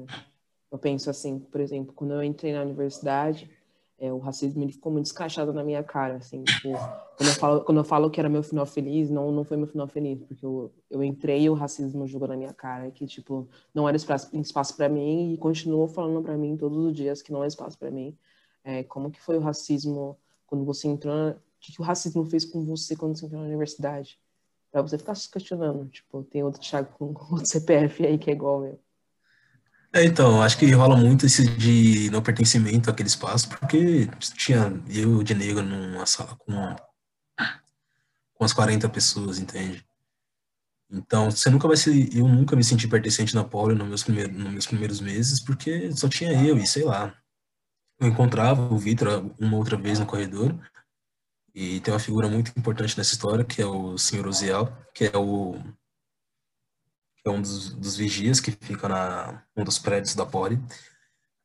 eu 0.71 0.77
penso 0.77 1.09
assim, 1.09 1.39
por 1.39 1.59
exemplo, 1.59 1.93
quando 1.93 2.13
eu 2.13 2.23
entrei 2.23 2.53
na 2.53 2.61
universidade, 2.61 3.49
é, 3.97 4.11
o 4.11 4.17
racismo 4.17 4.63
ele 4.63 4.73
ficou 4.73 4.91
muito 4.91 5.05
escrachado 5.05 5.53
na 5.53 5.63
minha 5.63 5.83
cara, 5.83 6.15
assim, 6.15 6.43
tipo, 6.43 6.69
quando 7.17 7.29
eu 7.29 7.35
falo, 7.35 7.61
quando 7.61 7.77
eu 7.77 7.83
falo 7.83 8.09
que 8.09 8.19
era 8.19 8.27
meu 8.27 8.43
final 8.43 8.65
feliz, 8.65 9.09
não, 9.09 9.31
não 9.31 9.43
foi 9.43 9.57
meu 9.57 9.67
final 9.67 9.87
feliz, 9.87 10.21
porque 10.23 10.45
eu, 10.45 10.71
eu 10.89 11.03
entrei 11.03 11.43
e 11.43 11.49
o 11.49 11.53
racismo 11.53 12.05
jogou 12.05 12.27
na 12.27 12.35
minha 12.35 12.53
cara, 12.53 12.91
que, 12.91 13.05
tipo, 13.05 13.47
não 13.73 13.87
era 13.87 13.95
espaço, 13.95 14.35
espaço 14.37 14.75
para 14.75 14.89
mim 14.89 15.33
e 15.33 15.37
continuou 15.37 15.87
falando 15.87 16.21
para 16.21 16.37
mim 16.37 16.57
todos 16.57 16.77
os 16.77 16.93
dias 16.93 17.21
que 17.21 17.31
não 17.31 17.43
é 17.43 17.47
espaço 17.47 17.77
para 17.77 17.89
mim. 17.89 18.17
É, 18.63 18.83
como 18.83 19.11
que 19.11 19.21
foi 19.21 19.37
o 19.37 19.41
racismo 19.41 20.17
quando 20.45 20.65
você 20.65 20.87
entrou, 20.87 21.31
o 21.31 21.35
que, 21.59 21.71
que 21.73 21.81
o 21.81 21.83
racismo 21.83 22.25
fez 22.25 22.45
com 22.45 22.65
você 22.65 22.95
quando 22.95 23.17
você 23.17 23.25
entrou 23.25 23.41
na 23.41 23.47
universidade? 23.47 24.19
Pra 24.75 24.81
você 24.81 24.97
ficar 24.97 25.15
se 25.15 25.31
questionando, 25.31 25.87
tipo, 25.87 26.21
tem 26.23 26.43
outro 26.43 26.59
Thiago 26.59 26.89
com 26.97 27.05
outro 27.31 27.45
CPF 27.45 28.05
aí 28.05 28.17
que 28.17 28.29
é 28.29 28.33
igual 28.33 28.59
meu. 28.59 28.83
É, 29.93 30.03
então, 30.03 30.41
acho 30.41 30.57
que 30.57 30.69
rola 30.71 30.97
muito 30.97 31.25
esse 31.25 31.47
de 31.55 32.09
não 32.09 32.21
pertencimento 32.21 32.89
àquele 32.89 33.07
espaço, 33.07 33.47
porque 33.47 34.09
tinha 34.35 34.73
eu 34.89 35.23
de 35.23 35.33
negro 35.33 35.63
numa 35.63 36.05
sala 36.05 36.35
com, 36.35 36.75
com 38.33 38.43
as 38.43 38.51
40 38.51 38.89
pessoas, 38.89 39.39
entende? 39.39 39.87
Então, 40.91 41.31
você 41.31 41.49
nunca 41.49 41.69
vai 41.69 41.77
ser. 41.77 42.13
Eu 42.13 42.27
nunca 42.27 42.53
me 42.53 42.63
senti 42.63 42.85
pertencente 42.85 43.33
na 43.33 43.45
Poli 43.45 43.75
nos 43.75 43.87
meus, 43.87 44.03
primeiros, 44.03 44.35
nos 44.35 44.51
meus 44.51 44.67
primeiros 44.67 44.99
meses, 44.99 45.39
porque 45.39 45.89
só 45.93 46.09
tinha 46.09 46.33
eu 46.33 46.57
e 46.57 46.67
sei 46.67 46.83
lá. 46.83 47.15
Eu 47.97 48.09
encontrava 48.09 48.61
o 48.61 48.77
Vitor 48.77 49.33
uma 49.39 49.55
outra 49.55 49.77
vez 49.77 49.99
no 49.99 50.05
corredor, 50.05 50.53
e 51.55 51.79
tem 51.79 51.93
uma 51.93 51.99
figura 51.99 52.27
muito 52.27 52.51
importante 52.57 52.97
nessa 52.97 53.13
história, 53.13 53.45
que 53.45 53.61
é 53.61 53.65
o 53.65 53.97
senhor 53.97 54.27
Oziel, 54.27 54.67
que 54.93 55.05
é 55.05 55.17
o 55.17 55.55
é 57.25 57.29
um 57.29 57.41
dos, 57.41 57.73
dos 57.73 57.95
vigias 57.95 58.39
que 58.39 58.51
fica 58.51 58.87
na 58.87 59.43
um 59.55 59.63
dos 59.63 59.79
prédios 59.79 60.13
da 60.13 60.25
Poli, 60.25 60.59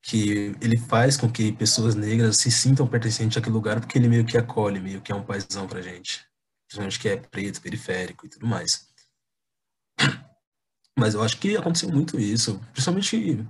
que 0.02 0.54
ele 0.60 0.76
faz 0.76 1.16
com 1.16 1.30
que 1.30 1.52
pessoas 1.52 1.94
negras 1.94 2.36
se 2.38 2.50
sintam 2.50 2.86
pertencentes 2.86 3.38
àquele 3.38 3.54
lugar 3.54 3.80
porque 3.80 3.96
ele 3.98 4.08
meio 4.08 4.26
que 4.26 4.36
acolhe, 4.36 4.80
meio 4.80 5.00
que 5.00 5.12
é 5.12 5.14
um 5.14 5.24
paizão 5.24 5.66
pra 5.66 5.80
gente, 5.80 6.26
principalmente 6.66 6.98
que 6.98 7.08
é 7.08 7.16
preto, 7.16 7.62
periférico 7.62 8.26
e 8.26 8.28
tudo 8.28 8.46
mais. 8.46 8.88
Mas 10.98 11.14
eu 11.14 11.22
acho 11.22 11.38
que 11.38 11.56
aconteceu 11.56 11.88
muito 11.88 12.18
isso, 12.18 12.58
principalmente 12.72 13.46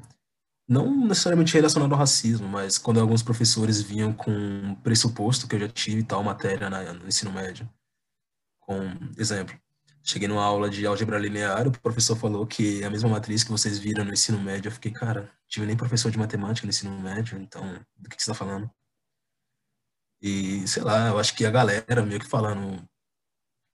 não 0.70 1.08
necessariamente 1.08 1.52
relacionado 1.52 1.92
ao 1.92 1.98
racismo, 1.98 2.48
mas 2.48 2.78
quando 2.78 3.00
alguns 3.00 3.22
professores 3.24 3.82
vinham 3.82 4.12
com 4.12 4.74
pressuposto 4.84 5.48
que 5.48 5.56
eu 5.56 5.60
já 5.60 5.68
tive 5.68 6.04
tal 6.04 6.22
matéria 6.22 6.70
na, 6.70 6.92
no 6.94 7.08
ensino 7.08 7.32
médio. 7.32 7.68
Com 8.60 8.78
exemplo, 9.18 9.58
Cheguei 10.02 10.26
numa 10.26 10.42
aula 10.42 10.70
de 10.70 10.86
álgebra 10.86 11.18
linear, 11.18 11.68
o 11.68 11.70
professor 11.70 12.16
falou 12.16 12.46
que 12.46 12.82
é 12.82 12.86
a 12.86 12.90
mesma 12.90 13.08
matriz 13.08 13.44
que 13.44 13.50
vocês 13.50 13.78
viram 13.78 14.04
no 14.04 14.12
ensino 14.12 14.40
médio. 14.40 14.68
Eu 14.68 14.72
fiquei, 14.72 14.90
cara, 14.90 15.30
tive 15.46 15.66
nem 15.66 15.76
professor 15.76 16.10
de 16.10 16.18
matemática 16.18 16.66
no 16.66 16.70
ensino 16.70 16.98
médio, 17.00 17.38
então, 17.38 17.62
do 17.98 18.08
que, 18.08 18.16
você 18.16 18.30
está 18.30 18.34
falando? 18.34 18.70
E, 20.22 20.66
sei 20.66 20.82
lá, 20.82 21.08
eu 21.08 21.18
acho 21.18 21.34
que 21.34 21.44
a 21.44 21.50
galera 21.50 22.02
meio 22.04 22.20
que 22.20 22.26
falando, 22.26 22.82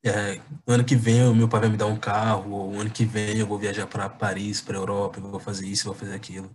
é, 0.04 0.40
ano 0.66 0.84
que 0.84 0.96
vem 0.96 1.28
o 1.28 1.34
meu 1.34 1.48
pai 1.48 1.60
vai 1.60 1.70
me 1.70 1.76
dar 1.76 1.86
um 1.86 1.98
carro, 1.98 2.50
ou 2.52 2.80
ano 2.80 2.90
que 2.90 3.04
vem 3.04 3.38
eu 3.38 3.46
vou 3.46 3.58
viajar 3.58 3.86
para 3.86 4.08
Paris, 4.08 4.60
para 4.60 4.76
Europa, 4.76 5.18
eu 5.18 5.30
vou 5.30 5.40
fazer 5.40 5.66
isso, 5.66 5.84
vou 5.86 5.94
fazer 5.94 6.14
aquilo. 6.14 6.50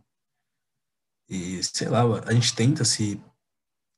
E, 1.31 1.63
sei 1.63 1.87
lá, 1.87 2.01
a 2.25 2.33
gente 2.33 2.53
tenta 2.53 2.83
se, 2.83 3.23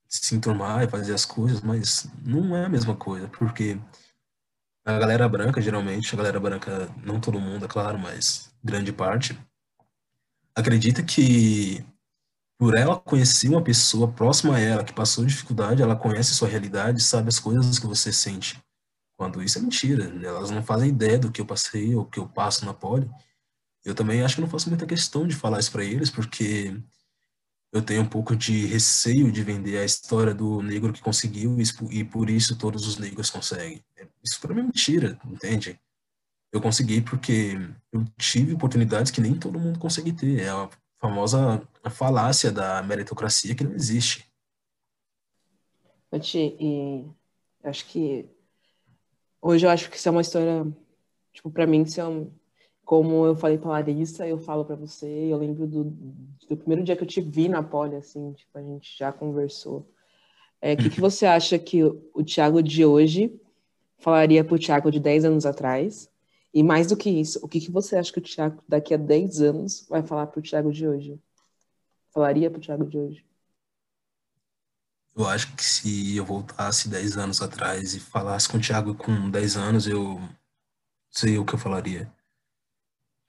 se 0.07 0.35
enturmar 0.35 0.83
e 0.83 0.87
fazer 0.87 1.15
as 1.15 1.25
coisas, 1.25 1.61
mas 1.61 2.07
não 2.23 2.55
é 2.55 2.65
a 2.65 2.69
mesma 2.69 2.95
coisa, 2.95 3.27
porque 3.27 3.79
a 4.85 4.99
galera 4.99 5.27
branca, 5.27 5.59
geralmente, 5.59 6.13
a 6.13 6.17
galera 6.17 6.39
branca, 6.39 6.87
não 7.03 7.19
todo 7.19 7.39
mundo, 7.39 7.65
é 7.65 7.67
claro, 7.67 7.97
mas 7.97 8.53
grande 8.63 8.93
parte, 8.93 9.35
acredita 10.55 11.01
que 11.01 11.83
por 12.59 12.77
ela 12.77 12.99
conhecer 12.99 13.49
uma 13.49 13.63
pessoa 13.63 14.11
próxima 14.11 14.55
a 14.55 14.59
ela, 14.59 14.83
que 14.83 14.93
passou 14.93 15.25
dificuldade, 15.25 15.81
ela 15.81 15.95
conhece 15.95 16.35
sua 16.35 16.47
realidade, 16.47 17.01
sabe 17.01 17.29
as 17.29 17.39
coisas 17.39 17.79
que 17.79 17.87
você 17.87 18.13
sente. 18.13 18.63
Quando 19.17 19.41
isso 19.41 19.57
é 19.57 19.61
mentira, 19.61 20.07
né? 20.07 20.27
elas 20.27 20.51
não 20.51 20.61
fazem 20.61 20.89
ideia 20.89 21.17
do 21.17 21.31
que 21.31 21.41
eu 21.41 21.47
passei 21.47 21.95
ou 21.95 22.05
que 22.05 22.19
eu 22.19 22.29
passo 22.29 22.63
na 22.63 22.75
poli. 22.75 23.09
Eu 23.83 23.95
também 23.95 24.21
acho 24.21 24.35
que 24.35 24.41
não 24.41 24.47
faço 24.47 24.69
muita 24.69 24.85
questão 24.85 25.27
de 25.27 25.35
falar 25.35 25.59
isso 25.59 25.71
para 25.71 25.83
eles, 25.83 26.11
porque 26.11 26.79
eu 27.73 27.81
tenho 27.81 28.03
um 28.03 28.07
pouco 28.07 28.35
de 28.35 28.65
receio 28.65 29.31
de 29.31 29.43
vender 29.43 29.79
a 29.79 29.83
história 29.83 30.33
do 30.33 30.61
negro 30.61 30.93
que 30.93 31.01
conseguiu 31.01 31.57
e 31.91 32.03
por 32.03 32.29
isso 32.29 32.57
todos 32.57 32.87
os 32.87 32.97
negros 32.97 33.29
conseguem. 33.29 33.83
Isso 34.23 34.39
para 34.39 34.53
mim 34.53 34.61
é 34.61 34.63
mentira, 34.63 35.19
entende? 35.25 35.79
Eu 36.51 36.61
consegui 36.61 37.01
porque 37.01 37.57
eu 37.91 38.05
tive 38.17 38.53
oportunidades 38.53 39.11
que 39.11 39.19
nem 39.19 39.33
todo 39.33 39.59
mundo 39.59 39.79
consegue 39.79 40.13
ter. 40.13 40.41
É 40.41 40.49
a 40.49 40.69
famosa 41.01 41.67
falácia 41.89 42.51
da 42.51 42.81
meritocracia 42.83 43.55
que 43.55 43.63
não 43.63 43.73
existe. 43.73 44.31
E 46.61 47.05
acho 47.63 47.85
que 47.87 48.29
Hoje 49.45 49.65
eu 49.65 49.69
acho 49.69 49.89
que 49.89 49.97
isso 49.97 50.07
é 50.07 50.11
uma 50.11 50.21
história, 50.21 50.65
tipo, 51.33 51.51
para 51.51 51.67
mim, 51.67 51.81
isso 51.81 51.99
é 51.99 52.07
um, 52.07 52.31
como 52.85 53.25
eu 53.25 53.35
falei 53.35 53.57
pra 53.57 53.71
Larissa, 53.71 54.27
eu 54.27 54.37
falo 54.37 54.65
para 54.65 54.75
você, 54.75 55.07
eu 55.07 55.37
lembro 55.37 55.65
do, 55.65 55.85
do 56.49 56.57
primeiro 56.57 56.83
dia 56.83 56.95
que 56.95 57.03
eu 57.03 57.07
te 57.07 57.21
vi 57.21 57.47
na 57.47 57.63
Poli, 57.63 57.95
assim, 57.95 58.33
tipo, 58.33 58.57
a 58.57 58.61
gente 58.61 58.97
já 58.97 59.11
conversou. 59.11 59.79
O 59.79 59.87
é, 60.61 60.75
que, 60.75 60.89
que 60.89 61.01
você 61.01 61.25
acha 61.25 61.57
que 61.57 61.83
o 61.83 62.23
Thiago 62.23 62.61
de 62.61 62.85
hoje 62.85 63.33
falaria 63.99 64.43
pro 64.43 64.59
Thiago 64.59 64.91
de 64.91 64.99
10 64.99 65.25
anos 65.25 65.45
atrás? 65.45 66.09
E 66.53 66.61
mais 66.61 66.87
do 66.87 66.95
que 66.95 67.09
isso, 67.09 67.39
o 67.41 67.47
que, 67.47 67.59
que 67.59 67.71
você 67.71 67.95
acha 67.95 68.11
que 68.11 68.19
o 68.19 68.21
Thiago 68.21 68.61
daqui 68.67 68.93
a 68.93 68.97
10 68.97 69.41
anos 69.41 69.87
vai 69.89 70.03
falar 70.03 70.27
pro 70.27 70.41
Thiago 70.41 70.71
de 70.71 70.87
hoje? 70.87 71.19
Falaria 72.13 72.51
pro 72.51 72.61
Thiago 72.61 72.85
de 72.85 72.97
hoje? 72.97 73.25
Eu 75.15 75.27
acho 75.27 75.55
que 75.55 75.63
se 75.63 76.15
eu 76.15 76.25
voltasse 76.25 76.89
10 76.89 77.17
anos 77.17 77.41
atrás 77.41 77.93
e 77.95 77.99
falasse 77.99 78.47
com 78.49 78.57
o 78.57 78.61
Thiago 78.61 78.93
com 78.95 79.29
10 79.29 79.57
anos, 79.57 79.87
eu 79.87 80.19
sei 81.09 81.37
o 81.37 81.45
que 81.45 81.55
eu 81.55 81.59
falaria. 81.59 82.11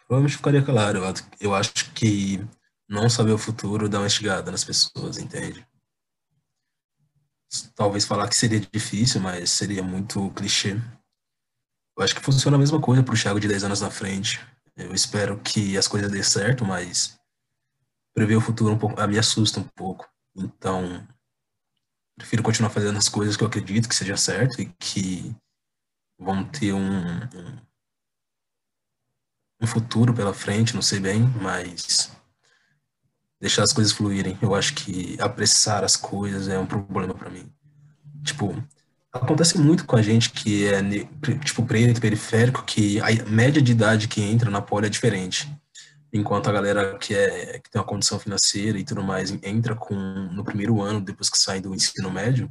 Provavelmente 0.06 0.36
ficaria 0.36 0.62
claro. 0.62 1.00
Eu, 1.40 1.54
acho 1.54 1.92
que 1.92 2.44
não 2.88 3.08
saber 3.08 3.32
o 3.32 3.38
futuro 3.38 3.88
dá 3.88 3.98
uma 3.98 4.06
estigada 4.06 4.50
nas 4.50 4.64
pessoas, 4.64 5.18
entende? 5.18 5.66
Talvez 7.74 8.04
falar 8.04 8.28
que 8.28 8.36
seria 8.36 8.60
difícil, 8.60 9.20
mas 9.20 9.50
seria 9.50 9.82
muito 9.82 10.30
clichê. 10.30 10.76
Eu 11.96 12.02
acho 12.02 12.14
que 12.14 12.20
funciona 12.20 12.56
a 12.56 12.60
mesma 12.60 12.80
coisa 12.80 13.02
para 13.02 13.14
o 13.14 13.18
Thiago 13.18 13.40
de 13.40 13.48
10 13.48 13.64
anos 13.64 13.80
na 13.80 13.90
frente. 13.90 14.44
Eu 14.76 14.92
espero 14.92 15.38
que 15.40 15.78
as 15.78 15.86
coisas 15.86 16.10
dêem 16.10 16.22
certo, 16.22 16.64
mas 16.64 17.18
prever 18.12 18.36
o 18.36 18.40
futuro 18.40 18.74
um 18.74 18.78
pouco, 18.78 19.00
me 19.06 19.18
assusta 19.18 19.60
um 19.60 19.68
pouco. 19.76 20.08
Então, 20.36 21.06
prefiro 22.16 22.42
continuar 22.42 22.70
fazendo 22.70 22.98
as 22.98 23.08
coisas 23.08 23.36
que 23.36 23.44
eu 23.44 23.48
acredito 23.48 23.88
que 23.88 23.94
seja 23.94 24.16
certo 24.16 24.60
e 24.60 24.66
que 24.66 25.34
vão 26.18 26.44
ter 26.44 26.72
um, 26.72 26.78
um, 26.78 27.60
um 29.60 29.66
futuro 29.66 30.12
pela 30.12 30.34
frente, 30.34 30.74
não 30.74 30.82
sei 30.82 31.00
bem, 31.00 31.22
mas 31.40 32.10
deixar 33.40 33.62
as 33.62 33.72
coisas 33.72 33.92
fluírem. 33.92 34.38
Eu 34.40 34.54
acho 34.54 34.74
que 34.74 35.16
apressar 35.20 35.84
as 35.84 35.96
coisas 35.96 36.48
é 36.48 36.58
um 36.58 36.66
problema 36.66 37.14
para 37.14 37.30
mim. 37.30 37.50
Tipo, 38.22 38.54
acontece 39.12 39.58
muito 39.58 39.84
com 39.84 39.96
a 39.96 40.02
gente 40.02 40.30
que 40.30 40.66
é 40.66 40.80
tipo 41.44 41.64
preto, 41.64 42.00
periférico, 42.00 42.64
que 42.64 43.00
a 43.00 43.24
média 43.26 43.60
de 43.60 43.72
idade 43.72 44.08
que 44.08 44.22
entra 44.22 44.50
na 44.50 44.62
poli 44.62 44.86
é 44.86 44.90
diferente 44.90 45.48
enquanto 46.14 46.48
a 46.48 46.52
galera 46.52 46.96
que, 46.96 47.12
é, 47.12 47.58
que 47.58 47.68
tem 47.68 47.80
uma 47.80 47.86
condição 47.86 48.20
financeira 48.20 48.78
e 48.78 48.84
tudo 48.84 49.02
mais 49.02 49.36
entra 49.42 49.74
com 49.74 49.94
no 49.94 50.44
primeiro 50.44 50.80
ano, 50.80 51.00
depois 51.00 51.28
que 51.28 51.36
sai 51.36 51.60
do 51.60 51.74
ensino 51.74 52.10
médio, 52.10 52.48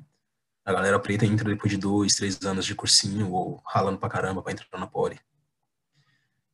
a 0.66 0.74
galera 0.74 1.00
preta 1.00 1.26
entra 1.26 1.50
depois 1.50 1.72
de 1.72 1.78
dois, 1.78 2.16
três 2.16 2.40
anos 2.44 2.66
de 2.66 2.76
cursinho 2.76 3.32
ou 3.32 3.62
ralando 3.66 3.98
pra 3.98 4.10
caramba 4.10 4.42
pra 4.42 4.52
entrar 4.52 4.68
na 4.78 4.86
poli. 4.86 5.18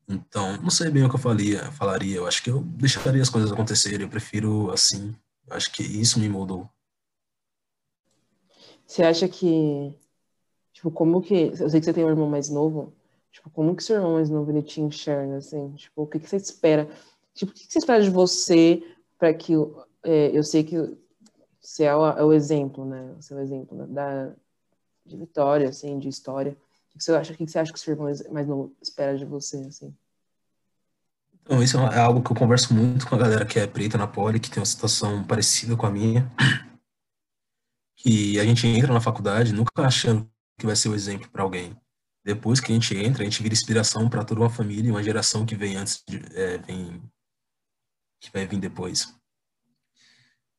Então, 0.09 0.57
não 0.57 0.71
sei 0.71 0.89
bem 0.89 1.03
o 1.03 1.09
que 1.09 1.15
eu 1.15 1.19
falaria, 1.19 1.71
falaria. 1.73 2.17
Eu 2.17 2.27
acho 2.27 2.41
que 2.41 2.49
eu 2.49 2.61
deixaria 2.61 3.21
as 3.21 3.29
coisas 3.29 3.51
acontecerem. 3.51 4.01
Eu 4.01 4.09
prefiro 4.09 4.71
assim. 4.71 5.15
Eu 5.47 5.55
acho 5.55 5.71
que 5.71 5.83
isso 5.83 6.19
me 6.19 6.27
moldou. 6.27 6.67
Você 8.87 9.03
acha 9.03 9.29
que, 9.29 9.93
tipo, 10.73 10.89
como 10.89 11.21
que... 11.21 11.53
Eu 11.59 11.69
sei 11.69 11.79
que 11.79 11.85
você 11.85 11.93
tem 11.93 12.03
um 12.03 12.09
irmão 12.09 12.27
mais 12.27 12.49
novo. 12.49 12.91
Tipo, 13.31 13.51
como 13.51 13.75
que 13.75 13.83
seu 13.83 13.97
irmão 13.97 14.13
mais 14.13 14.31
novo 14.31 14.49
ele 14.49 14.63
te 14.63 14.81
enxerga, 14.81 15.37
assim? 15.37 15.71
Tipo, 15.73 16.01
o 16.01 16.07
que, 16.07 16.19
que 16.19 16.27
você 16.27 16.37
espera? 16.37 16.89
Tipo, 17.35 17.51
o 17.51 17.55
que, 17.55 17.67
que 17.67 17.71
você 17.71 17.77
espera 17.77 18.03
de 18.03 18.09
você 18.09 18.81
para 19.19 19.31
que... 19.31 19.53
É, 20.01 20.35
eu 20.35 20.43
sei 20.43 20.63
que 20.63 20.75
você 21.61 21.83
é 21.83 21.95
o, 21.95 22.07
é 22.07 22.23
o 22.23 22.33
exemplo, 22.33 22.83
né? 22.83 23.13
Você 23.19 23.31
é 23.31 23.37
o 23.37 23.41
exemplo 23.41 23.85
da, 23.85 24.33
de 25.05 25.17
vitória, 25.17 25.69
assim, 25.69 25.99
de 25.99 26.09
história. 26.09 26.57
Que 26.99 27.03
você 27.05 27.13
acha, 27.13 27.33
o 27.33 27.35
que 27.35 27.47
você 27.47 27.57
acha 27.57 27.73
que 27.73 27.79
o 27.79 27.81
seu 27.81 27.93
irmão 27.93 28.11
mais 28.31 28.47
novo 28.47 28.75
espera 28.81 29.17
de 29.17 29.25
você, 29.25 29.57
assim? 29.57 29.95
Então, 31.41 31.63
isso 31.63 31.79
é, 31.79 31.95
é 31.95 31.99
algo 31.99 32.21
que 32.21 32.31
eu 32.31 32.35
converso 32.35 32.73
muito 32.75 33.07
com 33.07 33.15
a 33.15 33.17
galera 33.17 33.45
que 33.45 33.57
é 33.57 33.65
preta 33.65 33.97
na 33.97 34.05
poli, 34.05 34.39
que 34.39 34.51
tem 34.51 34.59
uma 34.59 34.65
situação 34.65 35.23
parecida 35.23 35.75
com 35.75 35.87
a 35.87 35.91
minha. 35.91 36.31
Que 38.01 38.39
a 38.39 38.45
gente 38.45 38.65
entra 38.65 38.93
na 38.93 39.01
faculdade 39.01 39.51
nunca 39.51 39.85
achando 39.85 40.25
que 40.57 40.65
vai 40.65 40.73
ser 40.73 40.87
o 40.87 40.95
exemplo 40.95 41.29
para 41.29 41.43
alguém 41.43 41.77
depois 42.23 42.59
que 42.59 42.71
a 42.71 42.75
gente 42.75 42.95
entra, 42.95 43.23
a 43.23 43.25
gente 43.25 43.41
vira 43.41 43.53
inspiração 43.53 44.09
para 44.09 44.23
toda 44.23 44.41
uma 44.41 44.49
família 44.49 44.87
e 44.87 44.91
uma 44.91 45.03
geração 45.03 45.45
que 45.45 45.55
vem 45.55 45.75
antes, 45.75 46.03
de, 46.07 46.17
é, 46.35 46.57
vem, 46.59 47.01
que 48.19 48.31
vai 48.31 48.45
vir 48.45 48.59
depois. 48.59 49.18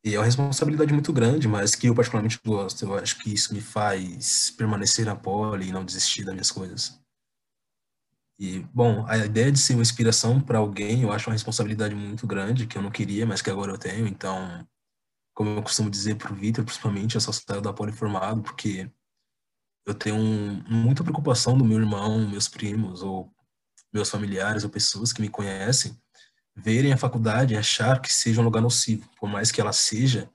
E 0.03 0.15
é 0.15 0.19
uma 0.19 0.25
responsabilidade 0.25 0.93
muito 0.93 1.13
grande, 1.13 1.47
mas 1.47 1.75
que 1.75 1.89
eu 1.89 1.95
particularmente 1.95 2.41
gosto. 2.45 2.85
Eu 2.85 2.95
acho 2.95 3.19
que 3.19 3.33
isso 3.33 3.53
me 3.53 3.61
faz 3.61 4.51
permanecer 4.51 5.05
na 5.05 5.15
pole 5.15 5.69
e 5.69 5.73
não 5.73 5.85
desistir 5.85 6.25
das 6.25 6.33
minhas 6.33 6.51
coisas. 6.51 6.99
E, 8.39 8.61
bom, 8.73 9.05
a 9.07 9.19
ideia 9.19 9.53
de 9.53 9.59
ser 9.59 9.75
uma 9.75 9.83
inspiração 9.83 10.41
para 10.41 10.57
alguém, 10.57 11.03
eu 11.03 11.13
acho 11.13 11.29
uma 11.29 11.35
responsabilidade 11.35 11.95
muito 11.95 12.27
grande, 12.27 12.67
que 12.67 12.79
eu 12.79 12.83
não 12.83 12.91
queria, 12.91 13.27
mas 13.27 13.43
que 13.43 13.51
agora 13.51 13.73
eu 13.73 13.79
tenho. 13.79 14.07
Então, 14.07 14.67
como 15.35 15.51
eu 15.51 15.63
costumo 15.63 15.91
dizer 15.91 16.17
para 16.17 16.33
o 16.33 16.35
Vitor, 16.35 16.65
principalmente, 16.65 17.17
eu 17.17 17.21
só 17.21 17.33
saio 17.33 17.61
da 17.61 17.73
pole 17.73 17.93
formado, 17.93 18.41
porque 18.43 18.91
eu 19.87 19.93
tenho 19.93 20.17
muita 20.67 21.05
preocupação 21.05 21.59
do 21.59 21.65
meu 21.65 21.79
irmão, 21.79 22.27
meus 22.27 22.49
primos, 22.49 23.03
ou 23.03 23.31
meus 23.93 24.09
familiares, 24.09 24.65
ou 24.65 24.71
pessoas 24.71 25.13
que 25.13 25.21
me 25.21 25.29
conhecem, 25.29 25.95
verem 26.55 26.93
a 26.93 26.97
faculdade 26.97 27.55
e 27.55 27.57
achar 27.57 28.01
que 28.01 28.13
seja 28.13 28.41
um 28.41 28.45
lugar 28.45 28.61
nocivo. 28.61 29.09
Por 29.19 29.29
mais 29.29 29.51
que 29.51 29.61
ela 29.61 29.73
seja, 29.73 30.31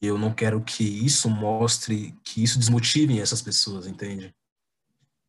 eu 0.00 0.16
não 0.18 0.32
quero 0.32 0.62
que 0.62 0.84
isso 0.84 1.28
mostre, 1.28 2.14
que 2.24 2.42
isso 2.42 2.58
desmotive 2.58 3.20
essas 3.20 3.42
pessoas, 3.42 3.86
entende? 3.86 4.34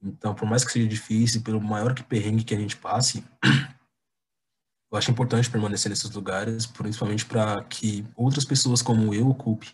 Então, 0.02 0.34
por 0.34 0.48
mais 0.48 0.66
que 0.66 0.72
seja 0.72 0.88
difícil, 0.88 1.42
pelo 1.42 1.62
maior 1.62 1.94
que 1.94 2.04
perrengue 2.04 2.44
que 2.44 2.54
a 2.56 2.60
gente 2.60 2.76
passe, 2.76 3.24
eu 4.92 4.98
acho 4.98 5.12
importante 5.12 5.50
permanecer 5.50 5.90
nesses 5.90 6.12
lugares, 6.12 6.66
principalmente 6.66 7.26
para 7.26 7.64
que 7.64 8.06
outras 8.16 8.46
pessoas 8.46 8.82
como 8.82 9.14
eu 9.14 9.30
ocupe 9.30 9.74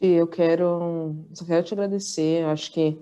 eu 0.00 0.26
quero, 0.26 1.26
só 1.34 1.44
quero 1.44 1.64
te 1.64 1.74
agradecer. 1.74 2.42
Eu 2.42 2.48
acho 2.48 2.72
que 2.72 2.98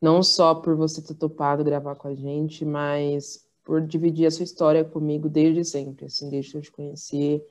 não 0.00 0.22
só 0.22 0.54
por 0.54 0.76
você 0.76 1.00
ter 1.00 1.14
topado 1.14 1.64
gravar 1.64 1.94
com 1.94 2.08
a 2.08 2.14
gente, 2.14 2.64
mas 2.64 3.45
por 3.66 3.84
dividir 3.84 4.26
a 4.26 4.30
sua 4.30 4.44
história 4.44 4.84
comigo 4.84 5.28
desde 5.28 5.64
sempre, 5.64 6.06
assim, 6.06 6.30
desde 6.30 6.52
que 6.52 6.56
eu 6.56 6.62
te 6.62 6.70
conheci. 6.70 7.42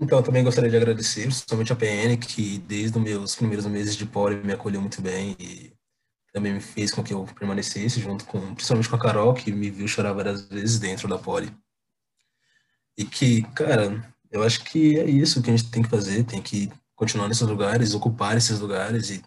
Então, 0.00 0.18
eu 0.18 0.24
também 0.24 0.42
gostaria 0.42 0.70
de 0.70 0.76
agradecer, 0.76 1.24
principalmente 1.24 1.72
a 1.74 1.76
PN, 1.76 2.16
que 2.16 2.58
desde 2.58 2.96
os 2.96 3.04
meus 3.04 3.36
primeiros 3.36 3.66
meses 3.66 3.94
de 3.94 4.06
poli 4.06 4.36
me 4.36 4.54
acolheu 4.54 4.80
muito 4.80 5.02
bem 5.02 5.36
e 5.38 5.74
também 6.32 6.54
me 6.54 6.60
fez 6.60 6.90
com 6.90 7.04
que 7.04 7.12
eu 7.12 7.26
permanecesse 7.38 8.00
junto 8.00 8.24
com, 8.24 8.54
principalmente 8.54 8.88
com 8.88 8.96
a 8.96 8.98
Carol, 8.98 9.34
que 9.34 9.52
me 9.52 9.70
viu 9.70 9.86
chorar 9.86 10.14
várias 10.14 10.48
vezes 10.48 10.78
dentro 10.78 11.06
da 11.06 11.18
poli. 11.18 11.54
E 12.96 13.04
que, 13.04 13.42
cara, 13.52 14.10
eu 14.30 14.42
acho 14.42 14.64
que 14.64 14.98
é 14.98 15.04
isso 15.04 15.42
que 15.42 15.50
a 15.50 15.56
gente 15.56 15.70
tem 15.70 15.82
que 15.82 15.90
fazer, 15.90 16.24
tem 16.24 16.40
que 16.40 16.72
continuar 16.96 17.28
nesses 17.28 17.46
lugares, 17.46 17.92
ocupar 17.92 18.38
esses 18.38 18.58
lugares 18.58 19.10
e, 19.10 19.22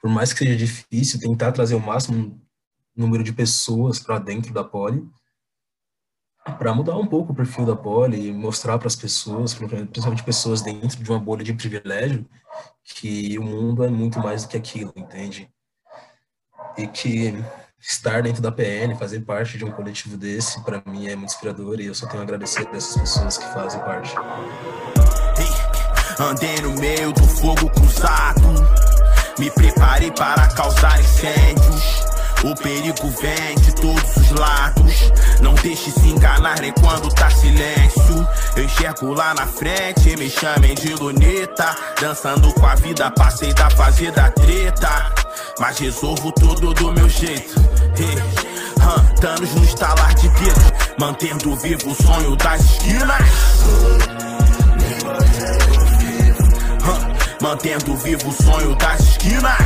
por 0.00 0.10
mais 0.10 0.32
que 0.32 0.40
seja 0.40 0.56
difícil, 0.56 1.20
tentar 1.20 1.52
trazer 1.52 1.74
o 1.74 1.80
máximo 1.80 2.40
número 2.96 3.22
de 3.22 3.32
pessoas 3.32 3.98
para 3.98 4.18
dentro 4.18 4.52
da 4.52 4.64
poli, 4.64 5.08
para 6.56 6.74
mudar 6.74 6.96
um 6.96 7.06
pouco 7.06 7.32
o 7.32 7.34
perfil 7.34 7.66
da 7.66 7.76
Poli 7.76 8.28
e 8.28 8.32
mostrar 8.32 8.78
para 8.78 8.88
as 8.88 8.96
pessoas, 8.96 9.52
principalmente 9.54 10.22
pessoas 10.22 10.62
dentro 10.62 11.02
de 11.02 11.10
uma 11.10 11.18
bolha 11.18 11.44
de 11.44 11.52
privilégio, 11.52 12.26
que 12.84 13.38
o 13.38 13.42
mundo 13.42 13.84
é 13.84 13.88
muito 13.88 14.18
mais 14.18 14.42
do 14.42 14.48
que 14.48 14.56
aquilo, 14.56 14.92
entende? 14.96 15.50
E 16.76 16.86
que 16.86 17.34
estar 17.80 18.22
dentro 18.22 18.42
da 18.42 18.50
PN, 18.50 18.96
fazer 18.98 19.20
parte 19.20 19.58
de 19.58 19.64
um 19.64 19.70
coletivo 19.70 20.16
desse, 20.16 20.62
para 20.64 20.82
mim 20.86 21.06
é 21.06 21.14
muito 21.14 21.30
inspirador 21.30 21.80
e 21.80 21.86
eu 21.86 21.94
só 21.94 22.06
tenho 22.06 22.20
a 22.20 22.22
agradecer 22.22 22.66
a 22.68 22.76
essas 22.76 22.96
pessoas 22.96 23.38
que 23.38 23.44
fazem 23.52 23.80
parte. 23.80 24.14
Andei 26.18 26.60
no 26.60 26.74
meio 26.80 27.12
do 27.12 27.22
fogo 27.22 27.70
cruzado, 27.70 28.40
me 29.38 29.50
preparei 29.50 30.10
para 30.10 30.48
causar 30.48 31.00
incêndios. 31.00 32.08
O 32.44 32.54
perigo 32.54 33.08
vem 33.20 33.56
de 33.56 33.74
todos 33.74 34.16
os 34.16 34.30
lados. 34.30 35.12
Não 35.40 35.54
deixe 35.54 35.90
se 35.90 36.08
enganar 36.08 36.60
nem 36.60 36.72
quando 36.72 37.12
tá 37.12 37.28
silêncio. 37.30 38.28
Eu 38.56 38.64
enxergo 38.64 39.12
lá 39.12 39.34
na 39.34 39.46
frente, 39.46 40.16
me 40.16 40.30
chamem 40.30 40.74
de 40.74 40.94
luneta. 40.94 41.76
Dançando 42.00 42.52
com 42.54 42.66
a 42.66 42.74
vida, 42.76 43.10
passei 43.10 43.52
da 43.54 43.68
fase 43.70 44.10
da 44.12 44.30
treta. 44.30 45.12
Mas 45.58 45.78
resolvo 45.78 46.30
tudo 46.32 46.72
do 46.74 46.92
meu 46.92 47.08
jeito. 47.08 47.60
Hey. 47.98 48.58
Huh, 48.78 49.20
danos 49.20 49.52
no 49.54 49.64
estalar 49.64 50.14
de 50.14 50.28
dedo, 50.28 50.72
mantendo 50.98 51.56
vivo 51.56 51.90
o 51.90 52.02
sonho 52.02 52.36
das 52.36 52.60
esquinas. 52.60 54.27
Mantendo 57.48 57.96
vivo 57.96 58.28
o 58.28 58.32
sonho 58.32 58.74
das 58.74 59.00
esquinas. 59.00 59.58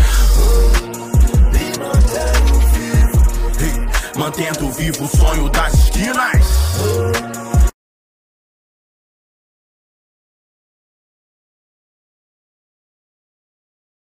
Mantendo 4.17 4.71
vivo 4.71 5.05
o 5.05 5.09
sonho 5.09 5.49
das 5.49 5.75
esquinas. 5.75 7.42